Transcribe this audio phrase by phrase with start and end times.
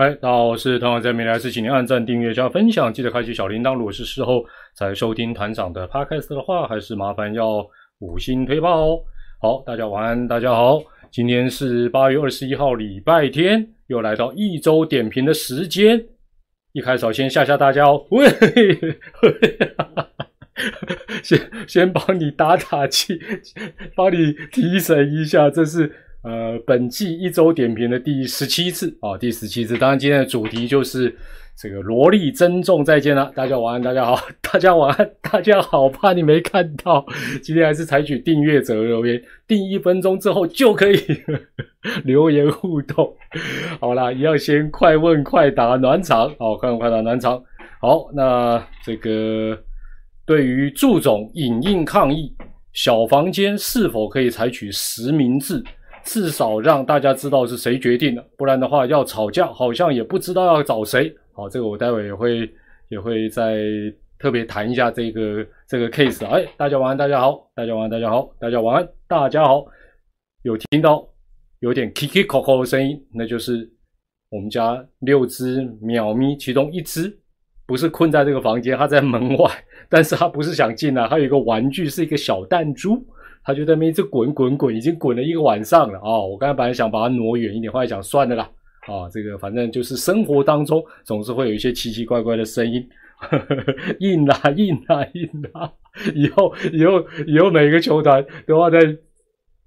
[0.00, 3.74] 嗨，大家好，我是团长，在没来是请您按赞、订阅、加分享，记得开启小铃铛。
[3.74, 4.42] 如果是事后
[4.74, 7.62] 才收听团长的 podcast 的话，还是麻烦要
[7.98, 8.98] 五星推爆哦。
[9.42, 10.80] 好，大家晚安，大家好，
[11.10, 16.02] 今天是八月二十一号，礼拜天，又来到一周点评的时间。
[16.72, 18.26] 一开始先吓吓大家哦， 喂，
[21.22, 23.20] 先先帮你打打气，
[23.94, 25.92] 帮你提神一下，这是。
[26.22, 29.78] 呃，本季一周点评的第十七次啊，第十七次。
[29.78, 31.16] 当然，今天的主题就是
[31.56, 33.32] 这个萝莉珍重再见了。
[33.34, 35.88] 大家晚安，大家好， 大家晚安，大家好。
[35.88, 37.06] 怕你没看到，
[37.42, 40.98] 今天还是采取订阅者留言，订一分钟之后就可以
[42.04, 43.16] 留言互动。
[43.80, 46.28] 好啦，一样先快问快答暖场。
[46.38, 47.42] 好，快问快答暖场。
[47.80, 49.58] 好，那这个
[50.26, 52.30] 对于祝总影印抗议，
[52.74, 55.64] 小房间是否可以采取实名制？
[56.04, 61.14] 至少让大家知道是谁决定的，不然的话要吵架，好像也不知道要找谁。
[61.32, 62.50] 好，这个我待会也会
[62.88, 63.62] 也会再
[64.18, 66.26] 特别谈一下这个这个 case。
[66.26, 69.64] 哎，大家晚安，大家好，大家晚安，大家好，大家晚安，大家好。
[70.42, 71.06] 有听到
[71.60, 73.70] 有点 kikiko 的声音，那就是
[74.30, 77.14] 我们家六只喵咪，其中一只
[77.66, 79.50] 不是困在这个房间，它在门外，
[79.88, 83.04] 但是它不是想进来，它有一个玩具，是一个小弹珠。
[83.42, 86.18] 他就在那边一直滚滚滚，已经滚了一个晚上了啊！
[86.18, 88.48] 我刚才本来想把它挪远一点，后来想算了啦。
[88.86, 92.86] 啊，这个反正就是生活当中总是会有一些奇奇怪怪的声音，
[93.98, 95.72] 印啦印啦印啦！
[96.14, 98.78] 以后以后以后每一个球团都要在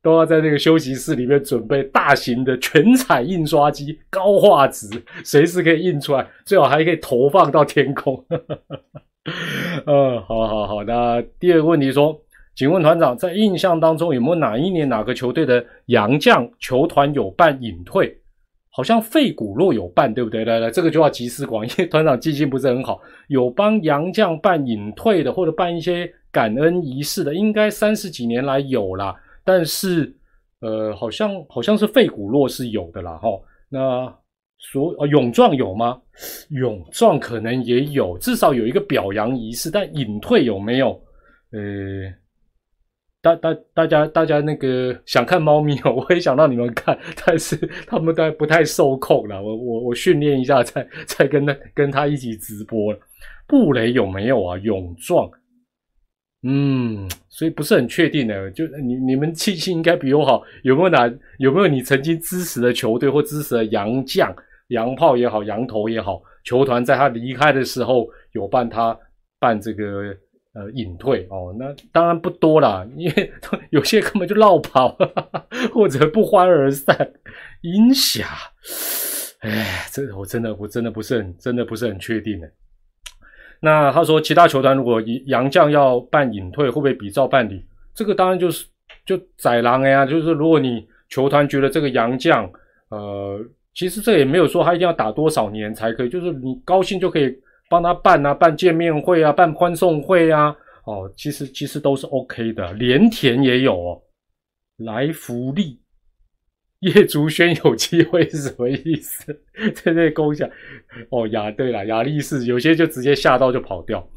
[0.01, 4.87] 都要在那个休息室里面准备大型的全彩印刷机，高画质，
[5.23, 8.23] 随时可以印出来，最好还可以投放到天空。
[9.85, 10.83] 嗯，好好好。
[10.83, 12.22] 那第二个问题说。
[12.55, 18.15] 请问团长，在印象当中有没有哪一年哪个球队的洋将球团有办隐退？
[18.75, 20.43] 好像费古洛有办，对不对？
[20.43, 21.69] 来来，这个就要集思广益。
[21.87, 29.15] 团长记性不是很好，有帮洋将办隐退的，或者办一些感恩仪式的，应该三十几年来有啦。
[29.43, 30.11] 但是，
[30.61, 33.29] 呃，好像好像是费古洛是有的啦，哈。
[33.69, 34.11] 那
[34.57, 36.01] 所哦，勇壮有吗？
[36.49, 39.69] 勇壮可能也有，至少有一个表扬仪式。
[39.69, 40.89] 但隐退有没有？
[41.51, 42.22] 呃。
[43.23, 47.55] 大大大家大家那个想看猫咪哦，我也想让你们看，但是
[47.87, 49.41] 他们都不太受控了。
[49.41, 52.99] 我我我训练一下，再再跟他跟他一起直播了。
[53.47, 54.57] 布雷有没有啊？
[54.57, 55.31] 勇壮，
[56.45, 58.51] 嗯，所以不是很确定的。
[58.51, 64.35] 就你你们气息应该比我好，有没有哪有没有你曾经支持的球队或支持的洋将、
[64.67, 68.99] 洋炮也好、洋头也好，球团在他离开的时候有办他
[69.39, 70.13] 办这个。
[70.55, 73.31] 呃，隐退哦，那当然不多啦，因为
[73.71, 74.95] 有些根本就绕跑，
[75.73, 76.95] 或者不欢而散。
[77.61, 78.27] 影响，
[79.39, 82.47] 哎，这我真的我真的不是很真的不是很确定的。
[83.61, 87.65] 那他说，其他球团如果杨将要办隐退，会不会比照办理？
[87.95, 88.67] 这个当然就是
[89.07, 92.47] 就宰狼呀，就是如果你球团觉得这个杨将，
[92.89, 93.39] 呃，
[93.73, 97.35] 其实这也没有说他一定要打多少年才可以，就是你高兴就可以。
[97.73, 102.71] 帮他办啊，办见面会啊，办欢送会啊，哦，其实其实都是 OK 的。
[102.73, 104.01] 连田也有哦，
[104.77, 105.81] 来福利，
[106.81, 109.35] 叶竹轩有机会是什么意思？
[109.73, 110.47] 在那共享
[111.09, 114.07] 哦，雅对了，雅力士有些就直接吓到就跑掉。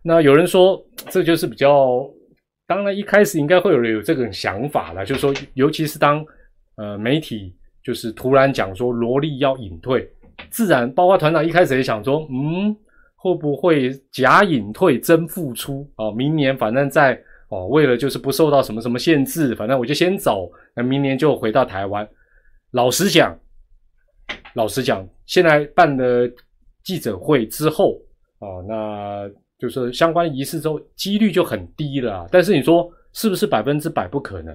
[0.00, 0.80] 那有人说
[1.10, 2.08] 这就是比较，
[2.68, 6.24] 当然一开始应该会有人有这种想法了，就是说，尤其是当
[6.76, 7.52] 呃媒体
[7.82, 10.08] 就是突然讲说萝莉要隐退，
[10.50, 12.76] 自然包括团长一开始也想说，嗯。
[13.22, 16.10] 会不会假隐退真复出啊？
[16.10, 17.16] 明年反正在
[17.50, 22.06] 哦，为了就是不受到什么什么限制，反正我就先走，那明年就回到台湾。
[22.72, 23.38] 老实讲，
[24.54, 26.28] 老实讲，现在办了
[26.82, 27.96] 记者会之后
[28.40, 32.26] 啊，那就是相关仪式之后，几率就很低了。
[32.32, 34.52] 但是你说是不是百分之百不可能？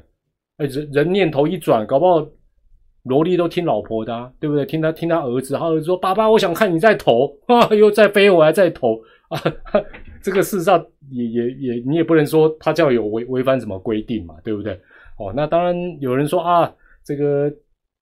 [0.58, 2.28] 哎，人人念头一转，搞不好。
[3.08, 4.66] 萝莉都听老婆的，对不对？
[4.66, 9.00] 听他听他儿子，他儿子说：“爸爸，我想看你在投 啊，又在飞，我还在投
[9.30, 9.40] 啊。
[10.22, 14.74] ”这个事实上也也也，你也不能说他叫有违违反什么规定嘛，对不对？
[15.18, 16.72] 哦，那当然有人说啊，
[17.04, 17.52] 这个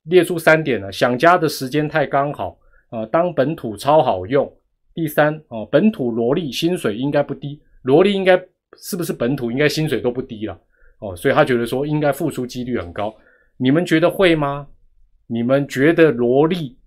[0.05, 2.57] 列出三点了，想家的时间太刚好
[2.89, 4.51] 啊，当本土超好用。
[4.93, 8.41] 第三哦，本土萝莉薪水应该不低，萝莉应该
[8.77, 10.57] 是不是本土应该薪水都不低了
[10.99, 13.13] 哦，所以他觉得说应该付出几率很高。
[13.57, 14.65] 你们觉得会吗？
[15.27, 16.77] 你们觉得罗莉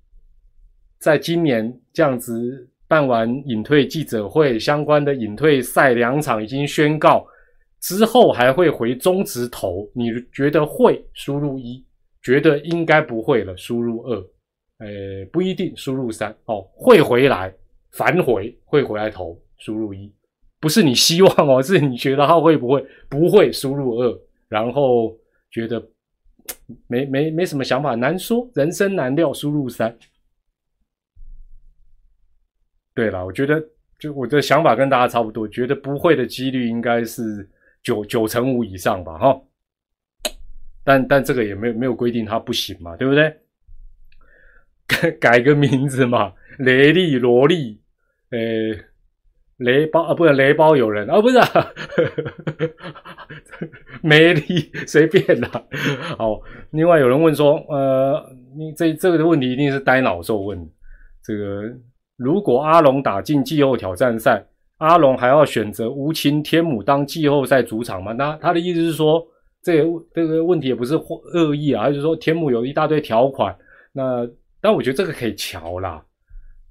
[0.98, 7.26] 在今年这样子办完隐退记者会，相关的隐退赛两场已经宣告
[7.80, 9.88] 之后，还会回中职投？
[9.94, 11.84] 你觉得会输入一？
[12.22, 14.16] 觉得应该不会了，输入二。
[14.78, 14.86] 呃，
[15.32, 17.52] 不一定输入三哦，会回来
[17.90, 20.12] 反悔，会回来投输入一，
[20.60, 25.16] 不是你希望哦，是你觉得他会不会不会输入二，然后
[25.50, 25.84] 觉得
[26.86, 29.96] 没没没什么想法，难说，人生难料，输入三。
[32.94, 33.64] 对了，我觉得
[33.98, 37.48] 就我的想法跟大家差不多，觉得不会的几率应该是
[37.82, 39.40] 九九成五以上吧，哈。
[40.84, 43.36] 但但这个也没有没有规定它不行嘛，对不对？
[44.88, 47.78] 改改个名字嘛，雷利萝莉，
[48.30, 48.38] 呃，
[49.58, 51.38] 雷包啊，不是雷包有人啊，不是，
[54.02, 55.50] 美丽 随便啦。
[56.16, 56.40] 好，
[56.70, 58.20] 另外有人问说，呃，
[58.56, 60.58] 你这这个的问题一定是呆脑兽问。
[61.24, 61.62] 这个
[62.16, 64.44] 如果阿龙打进季后挑战赛，
[64.78, 68.12] 阿龙还要选择无情天母当季后赛主场吗？
[68.12, 69.22] 那他的意思是说，
[69.62, 69.84] 这
[70.14, 73.56] 这个问题也不是恶意啊，就是说天母有一大堆条款，
[73.92, 74.28] 那。
[74.60, 76.04] 但我觉得这个可以瞧啦，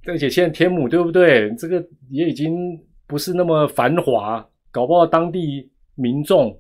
[0.08, 1.54] 而且现在天母对不对？
[1.56, 6.58] 这个也已经不是那么繁华，搞不好当地民众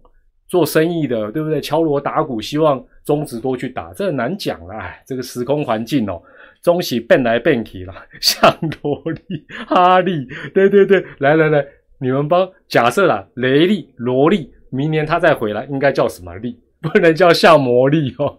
[0.48, 1.60] 做生意的，对不对？
[1.60, 4.76] 敲锣打鼓，希望中职多去打，这很难讲了。
[4.76, 6.22] 哎，这个时空环境哦，
[6.62, 8.52] 中喜变来变去了，像
[8.82, 11.66] 萝莉、哈利，对对对，来来来，
[12.00, 16.60] 你们帮假设啦，雷利、萝莉，明年他再回来，应该叫什么利？
[16.80, 18.38] 不能叫像魔力哦。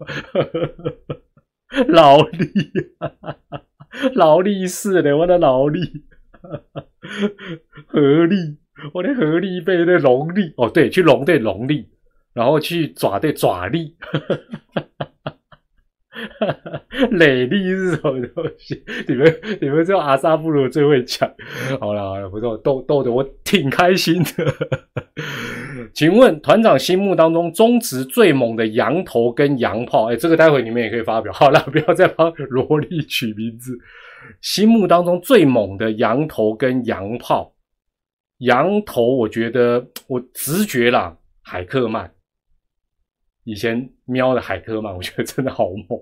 [1.89, 2.49] 劳力，
[4.15, 5.81] 劳力士的，我的劳力，
[7.87, 8.59] 合力，
[8.93, 11.89] 我的合力被那龙力，哦，对，去龙队龙力，
[12.33, 13.97] 然后去爪队爪力，
[17.11, 18.85] 累力是什么东西？
[19.07, 21.31] 你们你们这阿萨布鲁最会讲，
[21.81, 24.88] 好了好了，不错，逗逗得我挺开心的。
[25.95, 30.11] 请问团长心目当中中职最猛的羊头跟羊炮？
[30.13, 31.33] 哎，这个待会你们也可以发表。
[31.33, 33.77] 好了， 不要再帮萝莉取名字。
[34.41, 37.53] 心目当中最猛的羊头跟羊炮，
[38.39, 42.11] 羊头我觉得我直觉啦，海克曼。
[43.45, 45.99] 以前瞄的海克曼， 我觉得真的好猛。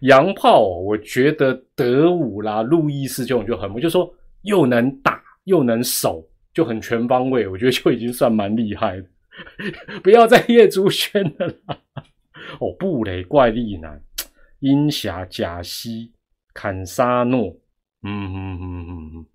[0.00, 4.12] 羊炮，我觉得德武啦、路易斯这种就很猛，就说
[4.42, 6.26] 又能打又能守。
[6.52, 9.06] 就很全方位，我觉得就已经算蛮厉害的。
[10.02, 11.78] 不要再叶竹轩了啦！
[12.60, 14.02] 哦，布雷怪力男、
[14.60, 16.12] 鹰侠贾西、
[16.52, 17.48] 坎沙诺，
[18.02, 19.26] 嗯嗯嗯嗯嗯，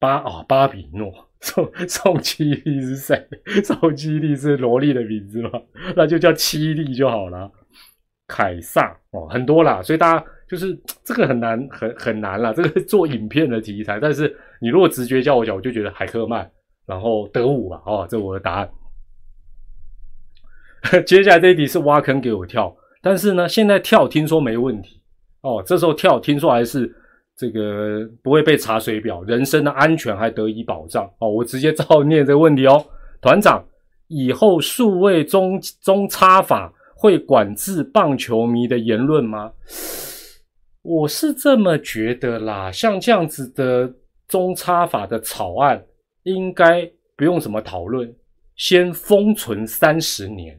[0.00, 3.28] 巴哦巴比诺，宋宋七力是谁？
[3.62, 5.50] 宋七力是萝莉的名字吗？
[5.94, 7.50] 那就叫七力就好了。
[8.26, 10.74] 凯撒哦，很多啦，所以大家就是
[11.04, 12.50] 这个很难，很很难啦。
[12.50, 16.48] 这个做影片的题材，但是你如果直觉叫我讲，我就觉得海克曼，
[16.86, 18.70] 然后德武吧，哦，这是我的答案。
[21.04, 25.02] 接下来这一题是挖坑给我跳，但是呢，现在跳听说没问题
[25.42, 26.90] 哦，这时候跳听说还是
[27.36, 31.28] 这个不会被查水表，人身的安全还得以保障哦。
[31.28, 32.86] 我直接照 念这个问题哦，
[33.20, 33.62] 团长，
[34.06, 36.72] 以后数位中中差法。
[36.94, 39.50] 会管制棒球迷的言论吗？
[40.82, 42.70] 我是这么觉得啦。
[42.70, 43.92] 像这样子的
[44.32, 45.84] 中差法的草案，
[46.22, 48.10] 应该不用怎么讨论，
[48.56, 50.58] 先封存三十年。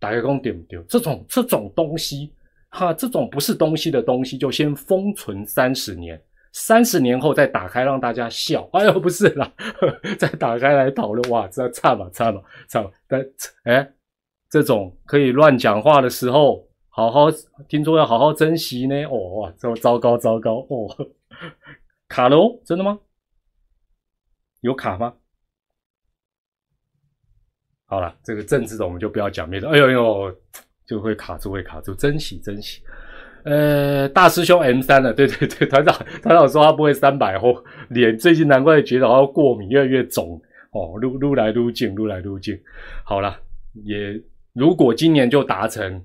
[0.00, 0.82] 打开工丢不丢？
[0.84, 2.32] 这种这种东西，
[2.70, 6.18] 哈，这种不是东西的东西，就先封存三十年。
[6.52, 8.66] 三十年后再打开让大家笑。
[8.72, 9.52] 哎呦，不是啦，
[10.18, 11.30] 再打开来讨论。
[11.30, 12.90] 哇，这差吧差吧差。
[13.06, 13.22] 但
[13.64, 13.92] 哎。
[14.50, 17.28] 这种可以乱讲话的时候，好好
[17.70, 19.02] 听说要好好珍惜呢。
[19.04, 20.94] 哦哇，这糟糕糟糕哦，
[22.12, 22.98] 卡了哦，真的吗？
[24.60, 25.14] 有卡吗？
[27.86, 29.66] 好了，这个政治的我们就不要讲别的。
[29.70, 30.36] 哎呦呦，
[30.86, 32.82] 就会卡住会卡住，珍惜珍惜。
[33.44, 40.38] 呃，大师兄 M 三了，对对对，团长团长说他不会三百后，脸最近难怪觉得好像过敏，越来越肿
[40.72, 42.60] 哦，撸撸来撸近，撸来撸近。
[43.04, 43.40] 好了，
[43.84, 44.22] 也。
[44.52, 46.04] 如果今年就达成，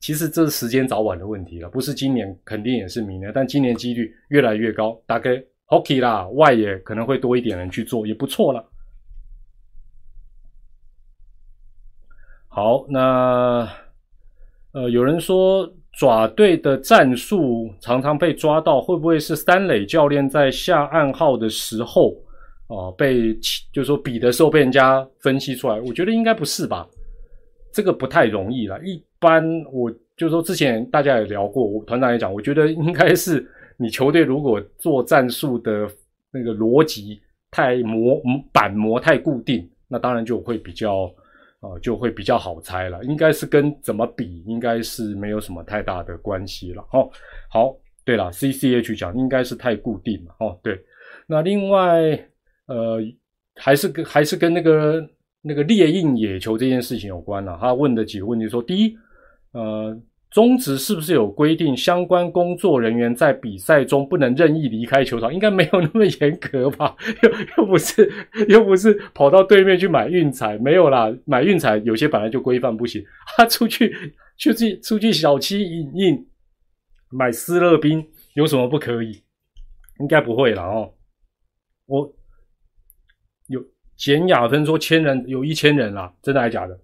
[0.00, 3.32] 其实这是时间早晚的问题了，不是今年，肯定也是明年。
[3.34, 5.30] 但今年几率越来越高，大概
[5.66, 8.64] hockey 啦，外野可能会多一点人去做，也不错了。
[12.46, 13.68] 好，那
[14.72, 22.14] 呃，有人说爪队的战术常常被抓到，会不会是三垒教练在下暗号的时候
[22.68, 23.34] 啊，被
[23.72, 25.80] 就是说比的时候被人家分析出来？
[25.80, 26.88] 我觉得应该不是吧。
[27.72, 28.80] 这个不太容易了。
[28.84, 33.46] 一般我就是说，之前大家也聊过，我团长也讲，我觉得应该是
[33.76, 35.88] 你球队如果做战术的
[36.30, 37.20] 那个逻辑
[37.50, 38.20] 太模
[38.52, 41.04] 板模太固定，那当然就会比较
[41.60, 43.02] 啊，就会比较好猜了。
[43.04, 46.84] 应该是跟怎么比，应该是没有什么太大的关系了。
[46.92, 47.10] 哦，
[47.50, 50.34] 好，对了，C C H 讲应该是太固定了。
[50.40, 50.78] 哦，对，
[51.26, 52.10] 那另外，
[52.66, 52.98] 呃，
[53.56, 55.08] 还是跟还是跟那个
[55.42, 57.58] 那个猎印野球这件事情有关了。
[57.60, 58.96] 他问的几个问题说，第一，
[59.52, 60.00] 呃。
[60.30, 65.32] 中职是不是有规定，相关工作人员在比赛中不能任意离开球场？
[65.32, 66.94] 应该没有那么严格吧？
[67.24, 68.12] 又又不是
[68.46, 73.02] 又不是跑到对面去买运彩，没有啦，买运彩有些本来就规范不行。
[73.38, 73.90] 他 出去
[74.36, 76.28] 出去出去小七影印
[77.08, 79.22] 买斯乐冰有什么不可以？
[79.98, 80.92] 应该不会了哦。
[81.86, 82.14] 我
[83.46, 83.64] 有
[83.96, 86.78] 简雅芬说千人有一千人啦，真的还假的？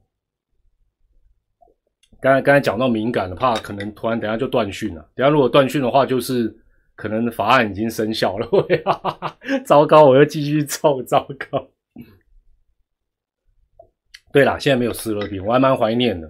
[2.24, 5.06] 刚才刚才讲到敏感的，怕可能突然等下就断讯了。
[5.14, 6.50] 等下如果断讯的话，就是
[6.96, 8.48] 可能法案已经生效了。
[9.66, 11.68] 糟糕，我要继续凑，糟糕。
[14.32, 16.26] 对了，现在没有湿乐冰，我还蛮怀念的，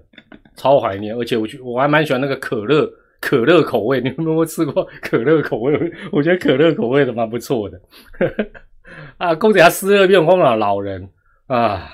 [0.57, 1.15] 超怀念。
[1.15, 4.01] 而且我我还蛮喜欢那个可乐可乐口味。
[4.01, 5.93] 你们有没有吃过可乐口味？
[6.11, 7.81] 我觉得可乐口味的蛮不错的。
[9.17, 11.09] 啊，公子下湿乐冰，我了老人
[11.47, 11.89] 啊，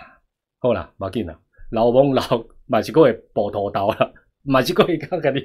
[0.58, 1.38] 好了，马紧了，
[1.70, 2.22] 老翁老。
[2.70, 4.12] 马吉哥也爆头刀了，
[4.44, 5.44] 马吉哥也看看你。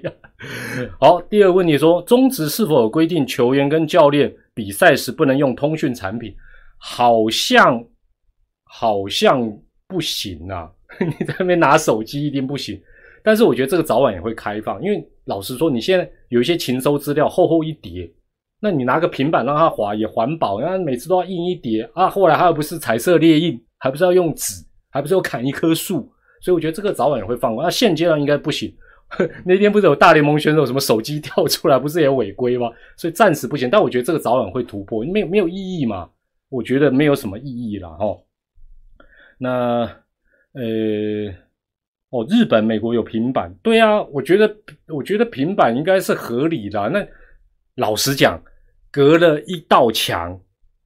[1.00, 6.36] 好，第二个问题说，中职是否有规定球员跟教练比赛时不能用通讯产品？
[6.78, 7.84] 好像
[8.66, 9.42] 好像
[9.88, 10.70] 不行啊！
[11.02, 12.80] 你在那边拿手机一定不行。
[13.24, 18.08] 但是我觉得这个早晚也会开放，因为老实说，你现在有一些勤收资料，厚厚一叠，
[18.62, 22.08] 那你拿个平板让他划也环保，然后每次都要印一叠啊。
[22.08, 26.08] 后来他又不是彩色列印，还不是要用纸，还不是要砍一棵树。
[26.46, 28.72] 所以我觉得这个早晚也会放过，那现阶段应该不行。
[29.44, 32.70] 那天不是有大联盟选手什么手机跳出来，不是也违规吗？
[32.96, 33.68] 所以暂时不行。
[33.68, 36.08] 但我觉得这个早晚会突破，没有没有意义嘛？
[36.50, 38.16] 我觉得没有什么意义了哈。
[39.40, 39.90] 那
[40.54, 41.34] 呃
[42.12, 44.56] 哦，日本、美国有平板，对啊，我觉得
[44.90, 46.90] 我觉得平板应该是合理的。
[46.90, 47.04] 那
[47.76, 48.40] 老实讲，
[48.92, 50.40] 隔了一道墙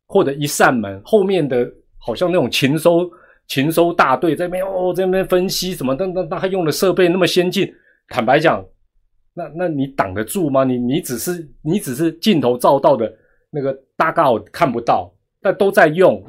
[0.07, 3.11] 或者一扇门，后面的好像那种禽收。
[3.49, 5.95] 禽收大队在那边哦，在那边分析什么？
[5.95, 7.67] 但但但他用的设备那么先进，
[8.07, 8.63] 坦白讲，
[9.33, 10.63] 那那你挡得住吗？
[10.63, 13.11] 你你只是你只是镜头照到的
[13.51, 16.23] 那个大概我看不到，但都在用，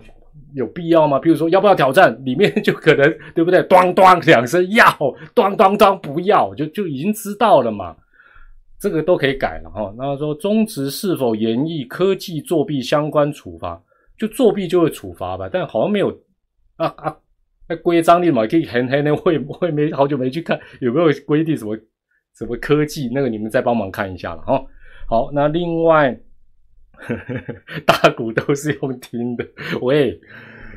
[0.55, 1.19] 有必要吗？
[1.19, 2.19] 比如说要不要挑战？
[2.25, 3.63] 里面就可能 对不对？
[3.65, 4.87] 咣咣两声要，
[5.35, 7.95] 咣咣咣不要，就就已经知道了嘛。
[8.81, 9.93] 这个都可以改了哈。
[9.99, 13.79] 那说中职是否严议科技作弊相关处罚？
[14.19, 16.11] 就作弊就会处罚吧，但好像没有。
[16.81, 17.17] 啊啊！
[17.69, 21.77] 那规章里嘛，可以很很那会会没好久没去看有没有规定什么
[22.35, 24.65] 什么科技，那个你们再帮忙看一下了哈。
[25.07, 26.19] 好，那另外
[26.93, 27.35] 呵呵
[27.85, 29.47] 大股都是用听的。
[29.83, 30.19] 喂，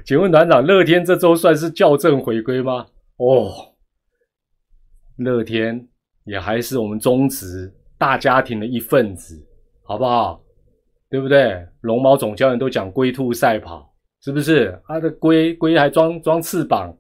[0.06, 2.86] 请问团长，乐天这周算是校正回归吗？
[3.18, 3.50] 哦，
[5.16, 5.88] 乐天
[6.26, 9.42] 也还是我们中职大家庭的一份子，
[9.84, 10.44] 好不好？
[11.10, 11.66] 对不对？
[11.82, 13.93] 龙猫总教练都讲龟兔赛跑。
[14.24, 16.96] 是不是它的龟龟还装装翅膀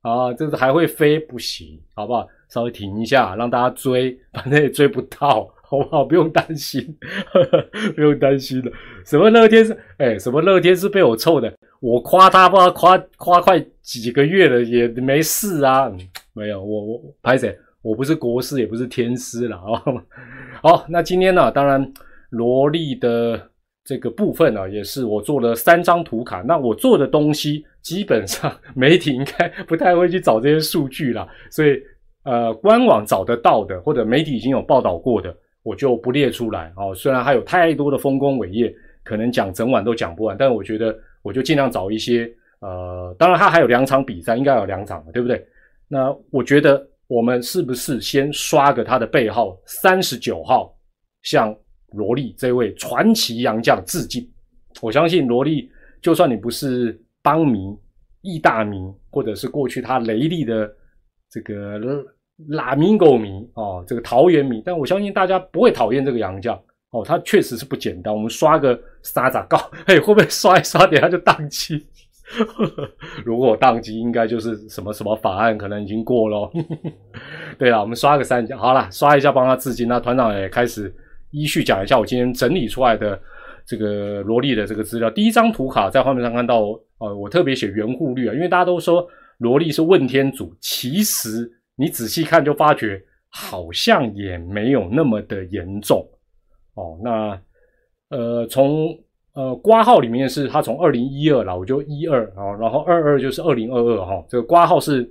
[0.00, 0.34] 啊？
[0.34, 2.26] 这是还会飞不行，好不好？
[2.48, 6.04] 稍微停一下，让大家追，反正也追不到，好不好？
[6.04, 6.96] 不用担心，
[7.94, 8.72] 不用担心的。
[9.06, 9.78] 什么乐天是？
[9.98, 11.52] 哎，什么乐天是被我臭的？
[11.78, 15.90] 我夸他，不知道夸夸快几个月了，也没事啊。
[16.32, 17.56] 没有，我我拍谁？
[17.82, 19.80] 我不是国师，也不是天师了啊。
[20.60, 21.52] 好，那今天呢？
[21.52, 21.92] 当然，
[22.30, 23.48] 萝莉的。
[23.84, 26.40] 这个部分呢，也是我做了三张图卡。
[26.42, 31.82] 那我做的东西，基本上 媒体应该不太会去找这些数据啦，所以
[32.24, 36.94] 呃，官网找得到的，或者媒体已经有报道过的，我就不列出来哦。
[36.94, 38.72] 虽然还有太多的丰功伟业，
[39.02, 45.44] 可能讲整晚都讲不完，但我觉得我就尽量找一些呃，当然他还有两场比赛，应该有两场对不对？
[45.88, 50.72] 那我觉得我们是不是先刷个他的背号三十九号，
[51.22, 51.52] 像。
[51.92, 54.28] 罗莉这位传奇洋将致敬，
[54.80, 55.70] 我相信罗莉，
[56.00, 57.76] 就算你不是邦迷、
[58.22, 58.78] 意大迷，
[59.10, 60.70] 或者是过去他雷利的
[61.30, 61.78] 这个
[62.48, 66.58] 拉米狗迷哦，这个桃园迷，但我相信大家不会讨厌这个洋将
[66.90, 68.12] 哦，他确实是不简单。
[68.12, 71.86] 我们刷个沙咋告，嘿，会不会刷一刷，等下就宕机？
[73.24, 76.50] 如果宕机，应该就是什么什么法案可能已经过了。
[77.58, 79.86] 对了，我们刷个三角，好了，刷一下帮他致敬。
[79.86, 80.94] 那团长也开始。
[81.32, 83.20] 依序讲一下我今天整理出来的
[83.66, 85.10] 这个萝莉的这个资料。
[85.10, 86.60] 第一张图卡在画面上看到，
[86.98, 89.06] 呃，我特别写圆护率啊，因为大家都说
[89.38, 96.06] 萝莉是问天主，其实你仔细看就发觉好像也没有那么的严重
[96.74, 96.98] 哦。
[97.02, 97.40] 那
[98.10, 98.96] 呃，从
[99.34, 105.10] 呃，挂号里面是它从二零一二啦，我就一二啊，然后二二就是二零二二哈，这个挂号是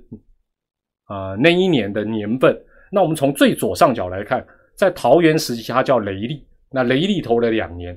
[1.06, 2.56] 啊那一年的年份。
[2.92, 4.46] 那我们从最左上角来看，
[4.82, 7.96] 在桃园时期它叫雷利，那雷利投了两年，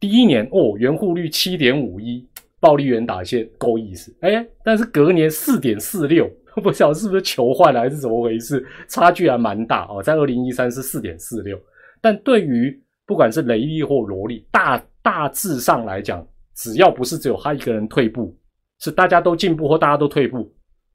[0.00, 2.26] 第一年哦，圆护率七点五一，
[2.58, 6.28] 暴力圆打线够意思，哎，但是隔年四点四六，
[6.60, 11.56] 不晓得是不是球坏了还是怎么回事，差距还蛮大哦，在二零一三是四点四六，
[12.00, 12.76] 但对于
[13.06, 16.26] 不管是雷利或罗利，大大致上来讲，
[16.56, 18.36] 只要不是只有他一个人退步，
[18.80, 20.52] 是大家都进步或大家都退步，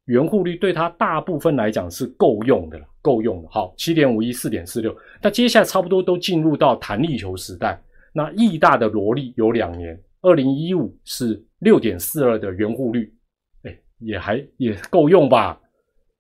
[0.10, 3.48] 圆护率对他大部分来讲是够用的了，够用的。
[3.52, 7.80] 好，七点五一，四点四六，那接下来差不多都进入到弹力球时代。
[8.12, 13.14] 那义大的罗利有两年，二零一五是六点四二的圆护率，
[13.64, 15.62] 哎，也还也够用吧？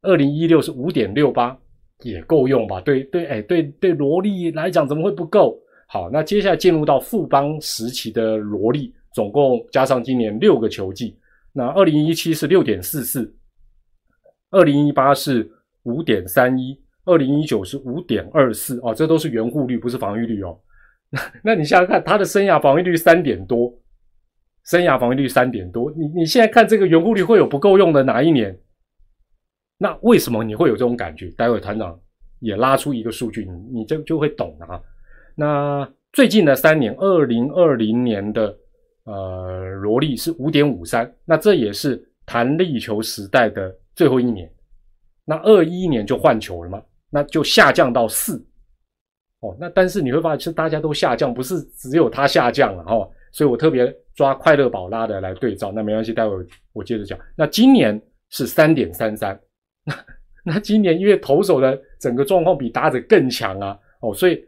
[0.03, 1.57] 二零一六是五点六八，
[2.03, 2.79] 也够用吧？
[2.81, 5.59] 对对，哎，对对，罗利来讲怎么会不够？
[5.87, 11.17] 好，那接下来进入到富邦时期的罗莉，总共加上今年六个球季，
[11.51, 13.35] 那二零一七是六点四四，
[14.51, 15.49] 二零一八是
[15.83, 20.59] 五点三一，二零一九是五点二四哦，这都是圆护率，不是防御率哦。
[21.09, 21.19] 那
[21.53, 23.73] 那你想想看，他的生涯防御率三点多，
[24.65, 28.57] 生涯防御率三点多，你你现在看这个圆护率会有不够用的哪一年？
[29.77, 31.29] 那为什么你会有这种感觉？
[31.31, 31.99] 待会团长
[32.39, 34.81] 也拉出一个数据，你你就就会懂了啊。
[35.35, 38.55] 那最近的三年，二零二零年的
[39.05, 44.49] 呃罗莉是五点五三，那这也是弹力球时代的最后一年。
[45.25, 48.41] 那二一年就换球了嘛，那就下降到四。
[49.41, 53.09] 哦，那但是你会发现是大家都下降，不是只有它下降了哈。
[53.33, 56.33] 所以我特别抓快乐宝拉的来对照，那没关系，待会
[56.71, 57.19] 我接着讲。
[57.35, 59.37] 那今年是三点三三，
[59.83, 59.93] 那
[60.53, 64.41] 那今年因为投手的整个状况比打者更强啊，哦，所以。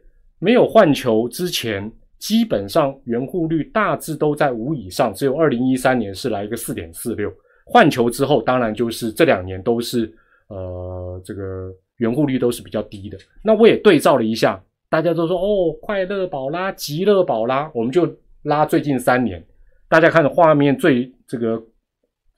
[0.43, 7.31] 没有换球之前，基本上圆护率大致都在五以上，只有二零一三年是来一个四点四六。
[7.65, 10.11] 换球之后，当然就是这两年都是
[10.47, 13.17] 呃这个圆护率都是比较低的。
[13.43, 18.11] 那我也对照了一下，大家都说哦，快乐宝拉、极乐宝拉，我们就
[18.43, 19.43] 拉最近三年，
[19.87, 21.61] 大家看画面最这个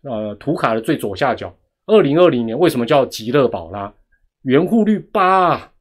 [0.04, 1.54] 呃图卡的最左下角，
[1.88, 3.94] 二零二零年为什么叫极乐宝拉？
[4.44, 5.72] 圆护率八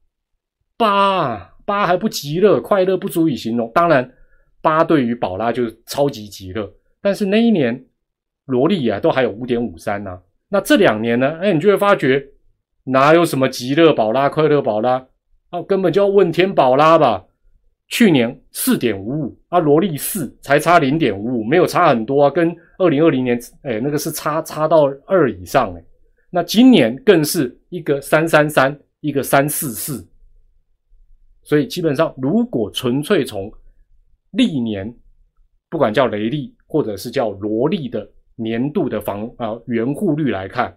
[0.76, 1.48] 八。
[1.64, 3.70] 八还不极乐，快乐不足以形容。
[3.72, 4.12] 当然，
[4.60, 6.68] 八对于宝拉就是超级极乐。
[7.00, 7.86] 但是那一年，
[8.46, 10.20] 萝莉啊都还有五点五三呢。
[10.48, 11.38] 那这两年呢？
[11.40, 12.26] 哎，你就会发觉
[12.84, 15.06] 哪有什么极乐宝拉、快乐宝拉
[15.50, 17.24] 啊，根本就要问天宝拉吧。
[17.88, 22.30] 去年四点五五啊，萝莉四才差零点五五，没有差很多啊。
[22.30, 25.84] 跟二零二零年，哎，那个是差差到二以上哎。
[26.30, 30.06] 那今年更是一个三三三，一个三四四。
[31.42, 33.52] 所以基本上，如果纯粹从
[34.30, 34.94] 历年，
[35.68, 40.74] 不管叫雷利或者是叫萝莉的年度的防啊圆护率来看，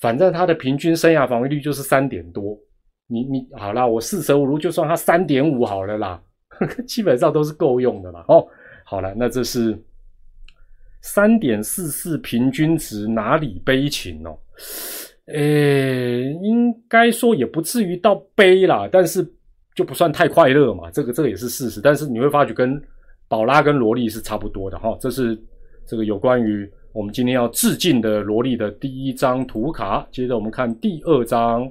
[0.00, 2.58] 反正他的平均生涯防御率就是三点多。
[3.06, 6.22] 你你好啦，我四舍五入就算他三点五好了啦，
[6.86, 8.24] 基本上都是够用的啦。
[8.28, 8.46] 哦，
[8.84, 9.76] 好了，那这是
[11.00, 14.38] 三点四四平均值，哪里悲情哦？
[15.26, 19.26] 诶，应该说也不至于到悲啦，但是。
[19.74, 21.80] 就不算太快乐嘛，这个这个也是事实。
[21.80, 22.82] 但是你会发觉跟
[23.28, 24.98] 宝拉跟萝莉是差不多的哈。
[25.00, 25.40] 这是
[25.86, 30.06] 这个有关于我们今天要致敬的萝莉的第一张图卡。
[30.10, 31.70] 接着我们看第二张，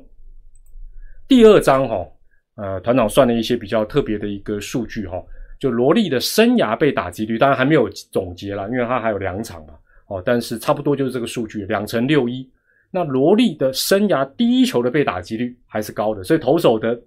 [1.28, 2.08] 第二张哈，
[2.56, 5.22] 呃，团长算了一些比较特别的一个数据哈，
[5.60, 9.74] 就萝莉的生涯被打击率，当然还没有总结了，因为它还有两场嘛。
[10.08, 12.50] 哦，但是差不多就是这个数据，两成六一。
[12.92, 17.00] 那萝莉的生涯第一球的被打击率还是高的，所以投手的。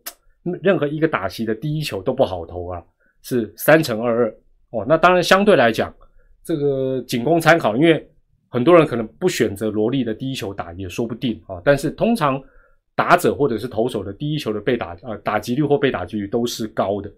[0.62, 2.83] 任何一个打席的第一球都不好投啊，
[3.20, 4.35] 是三乘二二
[4.70, 4.87] 哦。
[4.88, 5.94] 那当然相对来讲，
[6.44, 8.09] 这个仅供参考，因为
[8.48, 11.61] 很多人可能不选择罗莉的第一球打也说不定啊。
[11.64, 12.42] 但是通常
[12.94, 17.12] 打者或者是投手的第一球的被打呃打击率或被打击率都是高的。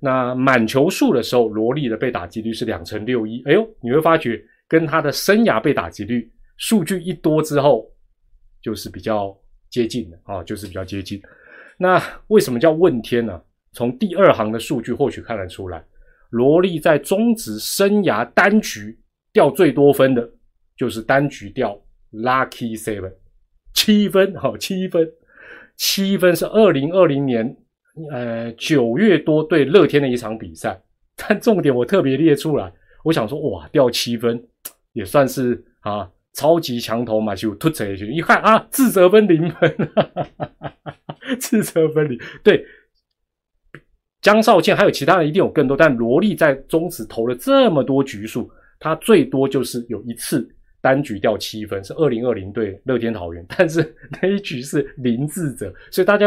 [0.00, 3.42] 那满球数的时候，罗莉的被打击率是两成六一。
[3.46, 7.90] 哎呦，你会发觉跟他的生涯被打击率数据一多之后，
[8.62, 9.36] 就是比较
[9.70, 11.20] 接近的啊，就是比较接近。
[11.76, 13.40] 那为什么叫问天呢？
[13.72, 15.84] 从第二行的数据或许看得出来，
[16.30, 18.98] 罗莉在中职生涯单局
[19.32, 20.30] 掉最多分的，
[20.76, 21.80] 就是单局掉
[22.12, 23.12] lucky seven
[23.72, 25.08] 七分，好七分，
[25.76, 27.56] 七分是二零二零年
[28.10, 30.80] 呃九月多对乐天的一场比赛。
[31.16, 32.72] 但重点我特别列出来，
[33.04, 34.42] 我想说哇掉七分
[34.92, 39.76] 也算是啊超级强头嘛，就突扯一去，一看啊自责分零分。
[41.38, 42.64] 自责分离，对，
[44.20, 48.50] 江少倩还有其他人一定有更多，但罗莉在中职投了这么多局数，
[48.80, 50.48] 他最多就是有一次
[50.80, 56.26] 单局掉七分，是二零二零对乐天桃园， 但是那一局是林志哲，所以大家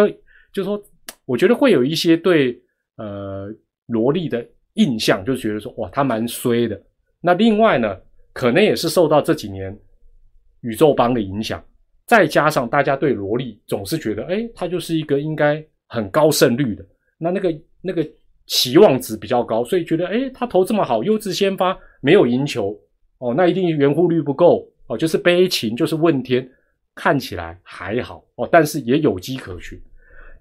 [0.53, 0.81] 就说，
[1.25, 2.57] 我觉得会有一些对
[2.95, 3.53] 呃
[3.87, 6.81] 罗莉的印象，就觉得说哇，他蛮衰的。
[7.19, 7.97] 那另外呢，
[8.31, 9.77] 可能也是受到这几年
[10.61, 11.61] 宇宙帮的影响，
[12.05, 16.85] 再加上大家对罗莉总是觉得，哎，他就是一个应该很高胜率的，
[17.17, 17.53] 那那个。
[17.81, 18.07] 那个
[18.47, 22.77] 期望值比较高，所以觉得哎，他投这么好，优质先发没有赢球
[23.19, 26.47] 哦，那一定圆弧率不够哦，就是悲情，就是问天，
[26.95, 29.79] 看起来还好哦，但是也有机可循。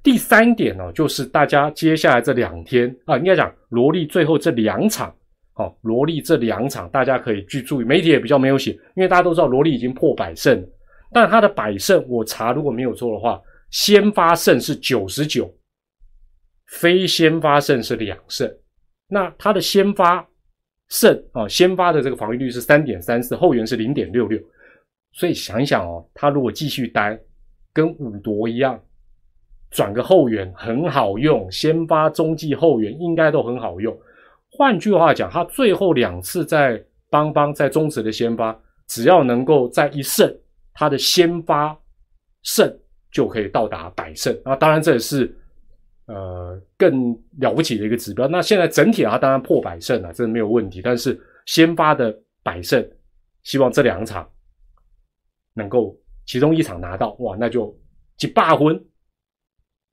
[0.02, 5.14] 第三点呢，就是大家接下来这两天啊，应该讲罗莉最后这两场，
[5.54, 10.66] 哦，罗莉这两场大家可以去注意，媒体也比较没有写，因为大家都知道罗莉已经破百胜，
[11.12, 15.52] 但他的百胜我查如果没有错的话，先发胜是九十九。
[16.78, 18.48] 非先发胜是两胜，
[19.08, 20.24] 那他的先发
[20.88, 24.40] 胜啊，先发的这个防御率是三点三四，后援是零点六六，
[25.12, 27.18] 所以想一想哦，他如果继续待，
[27.72, 28.80] 跟五夺一样，
[29.70, 33.96] 转个后援很好用，先发中继后援应该都很好用。
[34.52, 36.80] 换句话讲，他最后两次在
[37.10, 38.56] 邦邦在中职的先发，
[38.86, 40.32] 只要能够在一胜，
[40.72, 41.76] 他的先发
[42.44, 42.72] 胜
[43.10, 44.54] 就可以到达百胜啊。
[44.54, 45.36] 当然这也是。
[46.12, 48.26] 呃，更了不起的一个指标。
[48.26, 50.80] 那现在整体啊，当然破百胜了，这没有问题。
[50.82, 52.84] 但是先发的百胜，
[53.44, 54.28] 希望这两场
[55.54, 55.96] 能够
[56.26, 57.72] 其中一场拿到，哇，那就
[58.16, 58.84] 几霸分，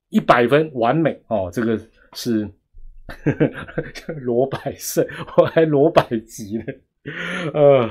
[0.08, 1.48] 一百分完美哦。
[1.52, 1.80] 这个
[2.14, 2.50] 是
[4.20, 6.64] 罗百胜，我还罗百吉呢。
[7.54, 7.88] 呃，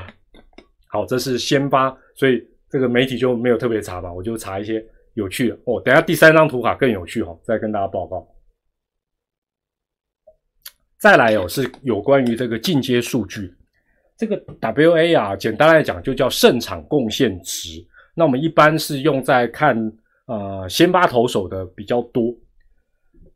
[0.87, 4.85] 好，这是先发，所以这个媒体就没有特别查吧，我就查一些。
[5.17, 8.25] 有趣哦，等下第三张图卡更有趣哈，再跟大家报告。
[10.99, 13.51] 再来哦，是有关于这个进阶数据，
[14.15, 17.83] 这个 WA 啊，简单来讲就叫胜场贡献值。
[18.13, 19.75] 那我们一般是用在看
[20.27, 22.31] 呃先发投手的比较多。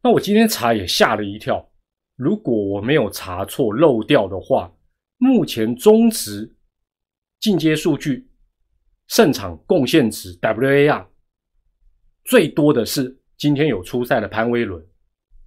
[0.03, 1.67] 那我今天查也吓了一跳，
[2.15, 4.71] 如果我没有查错漏掉的话，
[5.17, 6.55] 目前中值
[7.39, 8.29] 进阶数据
[9.07, 11.07] 胜场贡献值 WAR。
[12.23, 14.81] 最多的是今天有出赛的潘威伦，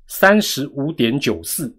[0.07, 1.75] 三十五点九四，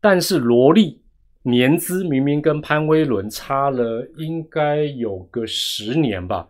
[0.00, 1.00] 但是罗莉
[1.42, 6.46] 年资明明跟潘威伦差了应该有个十年吧，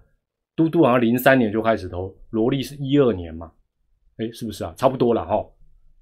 [0.57, 3.52] 嘟嘟好像零三年就开始投，罗莉是一二年嘛，
[4.16, 4.74] 哎，是不是啊？
[4.76, 5.44] 差不多了哈，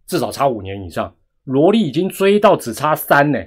[0.06, 3.38] 至少差五年以上，罗莉已经追到只差三呢，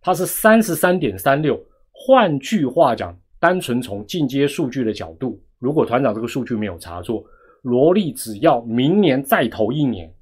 [0.00, 1.58] 他是三十三点三六，
[1.92, 7.24] 换句话讲，单纯从进阶数据的角度，如果团长这个数据没有查错。
[7.62, 10.12] 罗莉只要明年再投一年，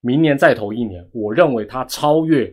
[0.00, 2.52] 明年再投一年，我认为他超越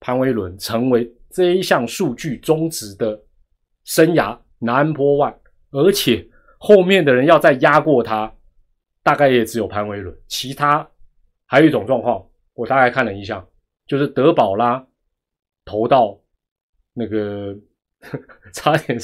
[0.00, 3.20] 潘威伦，成为这一项数据中值的
[3.84, 5.34] 生涯 number one，
[5.70, 8.32] 而且后面的人要再压过他，
[9.02, 10.16] 大概也只有潘威伦。
[10.26, 10.88] 其他
[11.46, 13.44] 还有一种状况，我大概看了一下，
[13.86, 14.86] 就是德保拉
[15.64, 16.20] 投到
[16.92, 17.56] 那个
[18.52, 18.98] 差点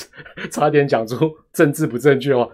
[0.51, 2.51] 差点讲出政治不正确哦。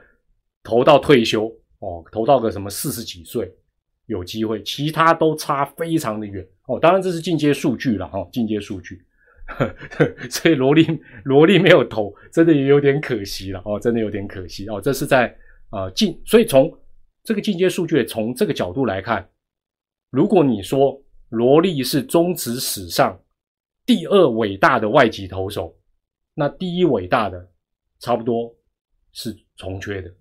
[0.62, 1.46] 投到退休
[1.78, 3.50] 哦，投到个什么四十几岁
[4.06, 6.78] 有机会，其他都差非常的远哦。
[6.78, 9.02] 当然这是进阶数据了哈，进阶数据，
[10.28, 10.86] 所以罗莉
[11.24, 14.80] 罗莉没有投，真的也有点可惜了哦，真的有点可惜哦。
[14.80, 15.34] 这是在
[15.70, 16.70] 啊进，所以从
[17.24, 19.26] 这个进阶数据从这个角度来看，
[20.10, 23.18] 如果你说罗莉是中职史上
[23.86, 25.74] 第二伟大的外籍投手，
[26.34, 27.48] 那第一伟大的
[28.00, 28.54] 差不多
[29.12, 30.12] 是重缺的。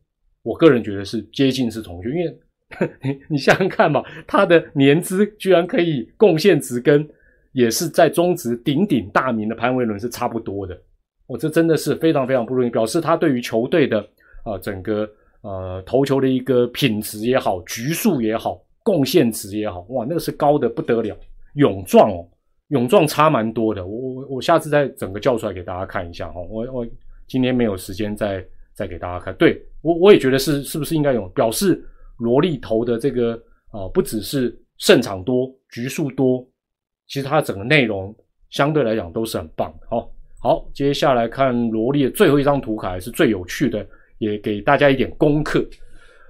[0.43, 2.39] 我个人觉得是接近是同学，因为
[3.28, 7.08] 你想想看嘛，他的年资居然可以贡献值跟
[7.52, 10.80] 也是在中职鼎鼎大名的潘威伦是差不多的，
[11.25, 13.99] 我这真的是非常非常不容易，表示他对于球队的
[14.43, 15.10] 啊整个
[15.41, 21.17] 呃投球的一个品质也好，局数也好，贡献值也好，哇，那个是高的不得了。
[21.56, 22.25] 勇壮哦，
[22.67, 26.88] 勇壮差蛮多的，我我我下次再整个叫出来给大家看一下哈，我我
[27.28, 28.45] 今天没有时间再。
[28.80, 31.84] 再给大家看，对我我也觉得是，是不是应该有表示
[32.18, 33.34] 萝莉投的这个
[33.72, 36.48] 啊，不只是胜场多、局数多，
[37.06, 38.15] 其实它整个内容
[38.50, 39.88] 相对来讲都是很棒的。
[39.89, 40.10] 好，
[40.42, 43.86] 好，接下来看萝莉的最后一张图卡，是最有趣的，
[44.20, 45.62] 也给大家一点功课。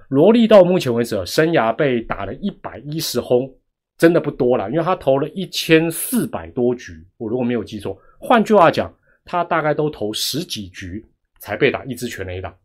[0.08, 3.48] 萝莉到目前为止，生涯被打了一百一十轰，
[3.96, 8.92] 真的不多了，因为他投了一千四百多局，我如果没有记错，换句话讲，
[9.24, 11.06] 他大概都投十几局。
[11.40, 12.56] 才被打一支全垒打，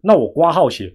[0.00, 0.94] 那我挂号写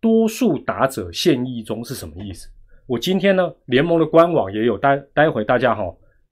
[0.00, 2.48] 多数打者现役中是什么意思？
[2.86, 5.84] 我今天呢，联盟的官网也有，待待会大家哈，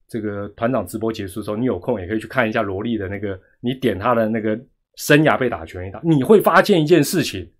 [0.07, 4.59] 这个团长直播结束的时候，你有空也可以去看一下罗莉的那个，你点他的那个
[4.95, 7.51] 生涯被打全垒打，你会发现一件事情，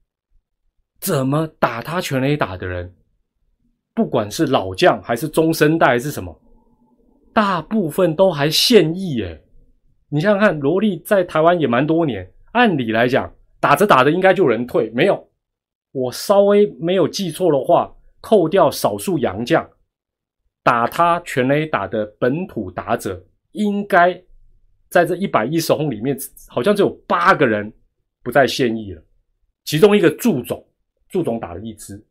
[1.00, 2.96] 怎么打他全垒打的人，
[3.94, 6.42] 不管是老将还是中生代还是什么，
[7.34, 9.44] 大部分都还现役耶。
[10.10, 15.30] 你想想看，罗莉在台湾也蛮多年，按理来讲，打着打着应该就有人退，没有，
[15.92, 17.94] 我稍微没有记错的话。
[18.22, 19.70] 扣掉少数洋将，
[20.64, 24.20] 打他全垒打的本土打者，应该
[24.90, 27.72] 在这一百一十轰里面，好像只有八个人
[28.24, 29.04] 不再现役了。
[29.64, 30.68] 其中一个祝总，
[31.08, 32.04] 祝总打了一支；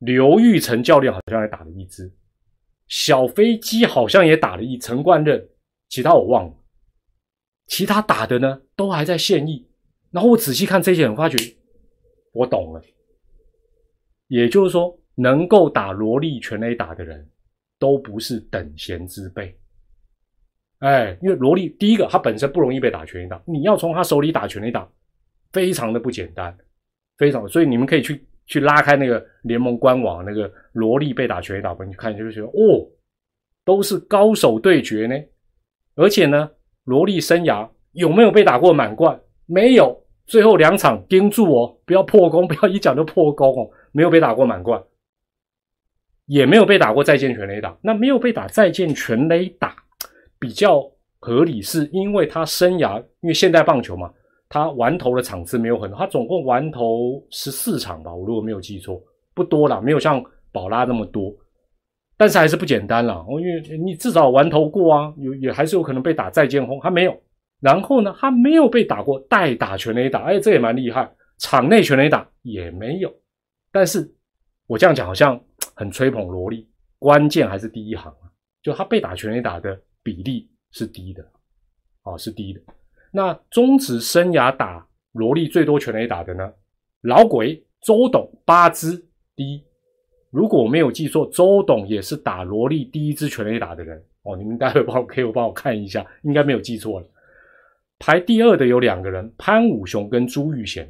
[0.00, 2.10] 刘玉成教练好像也打了一支；
[2.88, 5.48] 小飞机好像也打了一陈冠任，
[5.88, 6.54] 其他我忘了。
[7.66, 9.66] 其他打的呢，都还在现役。
[10.10, 11.36] 然后我仔细看这些人，发觉
[12.32, 12.82] 我懂了。
[14.28, 17.28] 也就是说，能够打萝莉全垒打的人，
[17.78, 19.56] 都不是等闲之辈。
[20.80, 24.88] 哎，因为萝莉第一个，他本身不容易被打全垒打，你要从他手里打全垒打，
[25.52, 26.56] 非常的不简单，
[27.16, 27.48] 非常。
[27.48, 32.86] 所以你们可以去去拉开那个联盟官网那个萝莉被打全垒打分，去看就会觉得哦，
[33.64, 35.16] 都是高手对决呢。
[35.94, 36.50] 而且呢，
[36.86, 39.20] 罗力生涯有没有被打过满贯？
[39.44, 40.02] 没有。
[40.26, 43.70] 最后两场盯住哦，不要破功，不要一讲就破功哦。
[43.92, 44.82] 没有被打过满贯，
[46.26, 47.76] 也没有被打过再见全垒打。
[47.80, 49.76] 那没有被打再见全垒打
[50.40, 50.82] 比较
[51.20, 54.12] 合理，是因为他生涯因为现代棒球嘛，
[54.48, 59.00] 他完投的场次没有很多，他总共完投十四场吧，我如果没有记错，
[59.32, 60.20] 不多了，没有像
[60.50, 61.32] 宝拉那么多，
[62.16, 63.24] 但是还是不简单了。
[63.28, 67.22] 因为你至少玩头过啊，有也还是有可能被打再见轰，他没有。
[67.60, 71.10] 然后呢，他没有被打过代打全垒打，哎，这也蛮厉害。
[71.38, 73.14] 场内全垒打也没有。
[73.72, 74.10] 但是，
[74.66, 75.38] 我这样讲好像
[75.74, 78.28] 很吹捧萝莉，关键还是第一行啊，
[78.62, 81.22] 就他被打全垒打的比例是低的，
[82.02, 82.60] 啊是低的。
[83.10, 86.52] 那中职生涯打萝莉最多全垒打的呢？
[87.02, 89.65] 老鬼周董八支第一。
[90.36, 94.36] 如果我没有记错，周董也是打萝莉第一支全垒打的人哦。
[94.36, 97.06] 你们待会帮我可以帮我看一下，应该没有记错了。
[97.98, 100.86] 排第二的有两个人，潘武雄跟朱玉贤。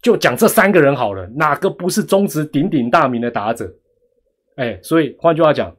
[0.00, 3.70] 就讲这三个人好了，哪个不是中职鼎鼎大名的打者？
[4.56, 5.76] 哎，所以换句话讲，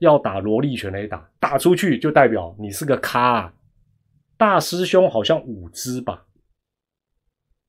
[0.00, 3.50] 要打萝莉全垒打，打出去就代表你是个咖。
[4.36, 6.23] 大师兄好像五支吧，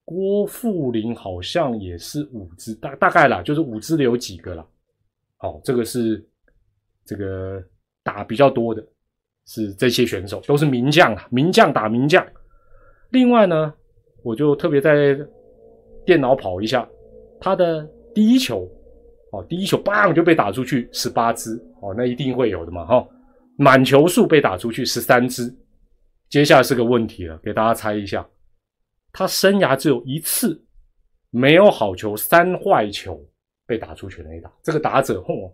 [0.05, 4.65] 郭富林好像也是五支，大大概啦，就是五支的有几个啦。
[5.35, 6.25] 好，这个是
[7.03, 7.61] 这个
[8.03, 8.81] 打比较多的，
[9.45, 12.25] 是这些选手都是名将啊，名将打名将。
[13.09, 13.73] 另外呢，
[14.23, 15.19] 我就特别在。
[16.05, 16.87] 电脑跑一下，
[17.41, 18.69] 他的第一球，
[19.31, 23.07] 哦，第一球棒就被打出去十八支，哦，那一定会有的嘛，哈，
[23.57, 25.51] 满球数被打出去十三支，
[26.29, 28.23] 接下来是个问题了，给大家猜一下，
[29.17, 30.61] 他生涯只有一次
[31.29, 33.17] 没有好球三坏球
[33.65, 35.49] 被打出全垒打，这个打者嚯，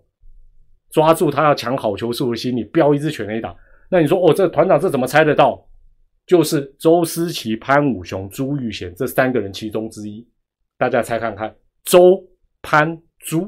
[0.90, 3.56] 抓住他要抢好球数的心理，标一支全垒打，
[3.88, 5.64] 那你说哦，这团长这怎么猜得到？
[6.26, 10.28] 就是周思齐、潘武雄、朱玉贤这三个人其中之一。
[10.80, 12.20] 大家猜看看，周、
[12.64, 13.48] 潘、朱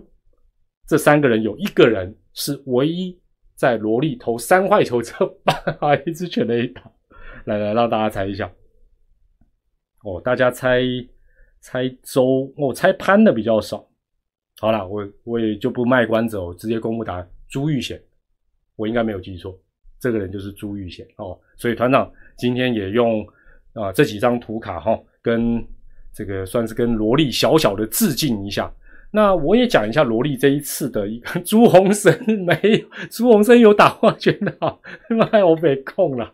[0.87, 3.19] 这三个人有一个人是唯一
[3.55, 5.27] 在罗莉投三坏球之后
[5.79, 6.83] 把一支全垒打。
[7.45, 8.51] 来来，让大家猜一下。
[10.03, 10.81] 哦，大家猜
[11.59, 13.85] 猜周，我猜潘的比较少。
[14.59, 17.29] 好了，我我也就不卖关子哦，直接公布答案。
[17.49, 18.01] 朱玉贤，
[18.75, 19.57] 我应该没有记错，
[19.99, 21.37] 这个人就是朱玉贤哦。
[21.57, 23.25] 所以团长今天也用
[23.73, 25.65] 啊这几张图卡哈跟。
[26.15, 28.71] 这个算是跟萝莉小小的致敬一下。
[29.09, 34.55] 那我也讲一下萝莉这一次的一个 朱红生没有，朱红生有打花拳的，
[35.09, 36.31] 妈我被控了。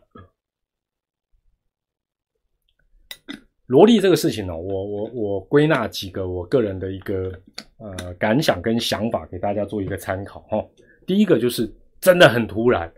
[3.69, 7.31] 萝莉这个事情呢，我我我归纳几个我个人的一个
[7.77, 10.65] 呃感想跟想法，给大家做一个参考哈。
[11.05, 12.91] 第一个就是真的很突然，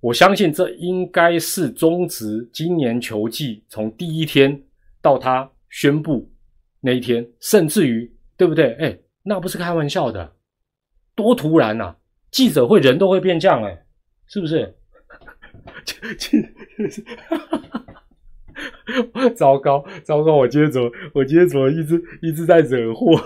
[0.00, 4.62] 我相信这应该是中职今年球季从第一天。
[5.02, 6.28] 到他宣布
[6.80, 8.72] 那一天，甚至于对不对？
[8.74, 10.32] 哎，那不是开玩笑的，
[11.14, 11.94] 多突然呐！
[12.32, 13.86] 记者会人都会变酱哎，
[14.26, 14.74] 是不是？
[17.28, 17.85] 哈哈哈
[19.36, 20.36] 糟糕，糟糕！
[20.36, 23.12] 我今天怎么，我今天怎么一直一直在惹祸？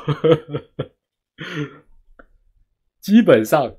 [3.01, 3.73] 基本上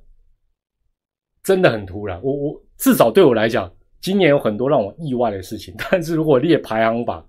[1.43, 2.21] 真的很突然。
[2.23, 5.75] 我我至少对我来讲，今年有很多让我意外的事情。
[5.91, 7.25] 但是如果列排行榜，